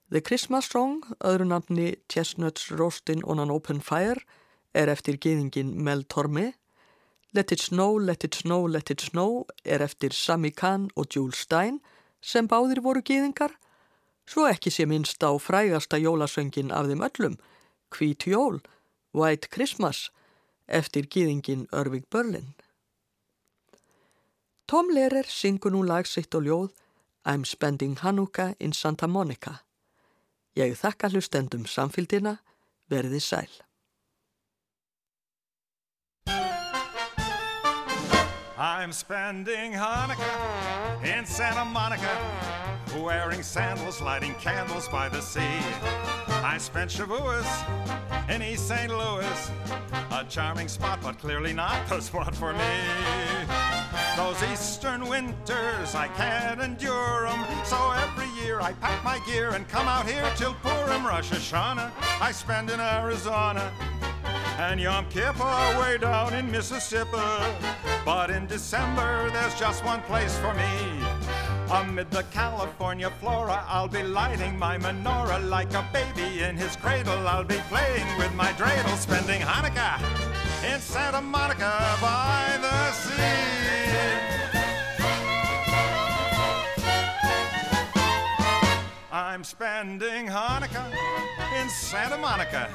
The 0.10 0.22
Christmas 0.22 0.70
Song, 0.72 1.04
öðru 1.20 1.46
nafni 1.52 1.96
Chestnuts 2.10 2.72
Roastin' 2.72 3.26
on 3.28 3.40
an 3.40 3.52
Open 3.52 3.82
Fire, 3.82 4.24
er 4.74 4.88
eftir 4.88 5.20
gýðingin 5.20 5.76
Mel 5.76 6.06
Torme. 6.08 6.54
Let 7.34 7.52
It 7.52 7.60
Snow, 7.60 7.98
Let 8.00 8.24
It 8.24 8.36
Snow, 8.36 8.66
Let 8.68 8.90
It 8.90 9.02
Snow 9.02 9.46
er 9.66 9.82
eftir 9.82 10.12
Sammy 10.12 10.50
Kahn 10.50 10.90
og 10.96 11.08
Jules 11.16 11.36
Stein 11.44 11.82
sem 12.22 12.48
báðir 12.48 12.80
voru 12.82 13.02
gýðingar. 13.04 13.52
Svo 14.28 14.48
ekki 14.48 14.72
sé 14.72 14.86
minnst 14.88 15.24
á 15.24 15.32
frægasta 15.36 16.00
jólasöngin 16.00 16.72
af 16.72 16.88
þeim 16.88 17.04
öllum, 17.04 17.36
Hvít 17.92 18.28
Jól, 18.28 18.62
White 19.14 19.52
Christmas, 19.52 20.10
eftir 20.68 21.08
gýðingin 21.08 21.68
Örvig 21.72 22.08
Börlin. 22.10 22.56
Tom 24.68 24.90
Lehrer 24.92 25.28
syngur 25.28 25.72
nú 25.72 25.84
lag 25.84 26.08
sitt 26.08 26.36
og 26.36 26.44
ljóð 26.48 26.72
I'm 27.28 27.44
spending 27.46 27.96
Hanukkah 28.00 28.56
in 28.60 28.74
Santa 28.74 29.08
Monica. 29.08 29.62
Ég 30.56 30.80
þakka 30.80 31.12
hlustendum 31.12 31.68
samfélgina, 31.68 32.38
verði 32.90 33.20
sæl. 33.20 33.52
I'm 38.60 38.92
spending 38.92 39.74
Hanukkah 39.74 41.04
in 41.04 41.28
Santa 41.28 41.64
Monica, 41.64 42.10
wearing 42.98 43.44
sandals, 43.44 44.02
lighting 44.02 44.34
candles 44.36 44.88
by 44.88 45.10
the 45.10 45.22
sea. 45.22 45.60
I 46.44 46.58
spent 46.58 46.90
Shavuos 46.90 47.46
in 48.28 48.42
East 48.42 48.68
St. 48.68 48.90
Louis, 48.90 49.52
a 50.10 50.26
charming 50.28 50.68
spot, 50.68 50.98
but 51.04 51.20
clearly 51.20 51.54
not 51.54 51.88
the 51.88 52.02
spot 52.10 52.34
for 52.34 52.52
me. 52.54 52.82
Those 54.16 54.42
eastern 54.52 55.08
winters, 55.08 55.94
I 55.94 56.08
can't 56.18 56.60
endure 56.60 57.28
'em. 57.28 57.46
So 57.64 57.92
every 57.92 58.30
year 58.44 58.60
I 58.60 58.74
pack 58.74 59.04
my 59.04 59.20
gear 59.28 59.52
and 59.52 59.70
come 59.70 59.88
out 59.88 60.08
here 60.08 60.28
till 60.36 60.56
Purim, 60.64 61.06
Rosh 61.06 61.30
Hashanah. 61.30 61.92
I 62.20 62.32
spend 62.32 62.72
in 62.72 62.80
Arizona 62.80 63.72
and 64.58 64.82
Yom 64.82 65.06
Kippur 65.10 65.80
way 65.80 66.00
down 66.00 66.34
in 66.34 66.50
Mississippi. 66.50 67.18
But 68.08 68.30
in 68.30 68.48
December, 68.48 69.30
there's 69.32 69.54
just 69.60 69.84
one 69.84 70.02
place 70.04 70.38
for 70.38 70.54
me. 70.54 71.04
Amid 71.70 72.10
the 72.10 72.24
California 72.32 73.12
flora, 73.20 73.66
I'll 73.68 73.90
be 73.90 74.02
lighting 74.02 74.58
my 74.58 74.78
menorah 74.78 75.46
like 75.50 75.74
a 75.74 75.86
baby 75.92 76.42
in 76.42 76.56
his 76.56 76.78
cradle. 76.78 77.28
I'll 77.28 77.44
be 77.44 77.60
playing 77.68 78.08
with 78.18 78.34
my 78.34 78.54
dreidel, 78.54 78.96
spending 78.96 79.42
Hanukkah 79.42 80.00
in 80.74 80.80
Santa 80.80 81.20
Monica 81.22 81.98
by 82.00 82.58
the 82.62 82.92
sea. 82.94 83.58
I'm 89.12 89.44
spending 89.44 90.28
Hanukkah 90.28 90.94
in 91.62 91.68
Santa 91.68 92.18
Monica, 92.18 92.70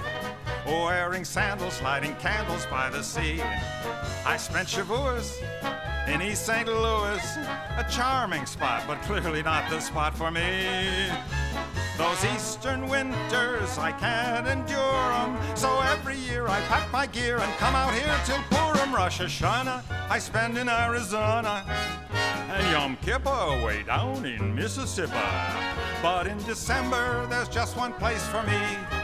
wearing 0.66 1.24
sandals, 1.24 1.80
lighting 1.82 2.14
candles 2.16 2.66
by 2.66 2.90
the 2.90 3.02
sea. 3.02 3.42
I 4.24 4.36
spent 4.36 4.68
Shavuos 4.68 5.42
in 6.08 6.22
East 6.22 6.46
St. 6.46 6.66
Louis, 6.66 7.36
a 7.76 7.86
charming 7.90 8.46
spot, 8.46 8.84
but 8.86 9.00
clearly 9.02 9.42
not 9.42 9.68
the 9.70 9.80
spot 9.80 10.16
for 10.16 10.30
me. 10.30 11.10
Those 11.98 12.24
eastern 12.34 12.88
winters, 12.88 13.78
I 13.78 13.92
can't 13.92 14.46
endure 14.46 15.12
'em. 15.12 15.38
So 15.56 15.80
every 15.80 16.16
year 16.16 16.48
I 16.48 16.60
pack 16.62 16.90
my 16.90 17.06
gear 17.06 17.38
and 17.38 17.52
come 17.58 17.74
out 17.74 17.92
here 17.92 18.18
till 18.24 18.42
Purim, 18.50 18.94
Rosh 18.94 19.20
Hashanah, 19.20 19.82
I 20.08 20.18
spend 20.18 20.58
in 20.58 20.68
Arizona. 20.68 21.64
And 22.50 22.70
Yom 22.70 22.96
Kippur 22.96 23.62
way 23.64 23.82
down 23.82 24.24
in 24.26 24.54
Mississippi. 24.54 25.12
But 26.02 26.26
in 26.26 26.38
December, 26.44 27.26
there's 27.26 27.48
just 27.48 27.76
one 27.76 27.92
place 27.94 28.26
for 28.26 28.42
me. 28.42 29.01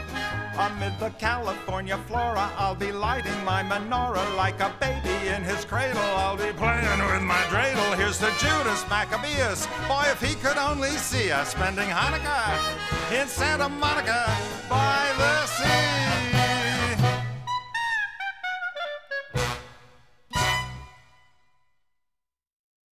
Amid 0.59 0.99
the 0.99 1.09
California 1.11 1.97
flora, 2.05 2.51
I'll 2.57 2.75
be 2.75 2.91
lighting 2.91 3.45
my 3.45 3.63
menorah 3.63 4.35
like 4.35 4.59
a 4.59 4.73
baby 4.81 5.29
in 5.29 5.41
his 5.41 5.63
cradle. 5.63 6.01
I'll 6.17 6.35
be 6.35 6.51
playing 6.51 6.99
with 6.99 7.21
my 7.21 7.41
dreidel. 7.47 7.95
Here's 7.95 8.17
to 8.17 8.29
Judas 8.39 8.83
Maccabeus. 8.89 9.67
Boy, 9.87 10.03
if 10.07 10.19
he 10.21 10.35
could 10.35 10.57
only 10.57 10.89
see 10.89 11.31
us 11.31 11.51
spending 11.51 11.87
Hanukkah 11.87 12.59
in 13.17 13.25
Santa 13.29 13.69
Monica 13.69 14.35
by 14.69 15.13
the 15.17 15.45
sea. 15.45 15.98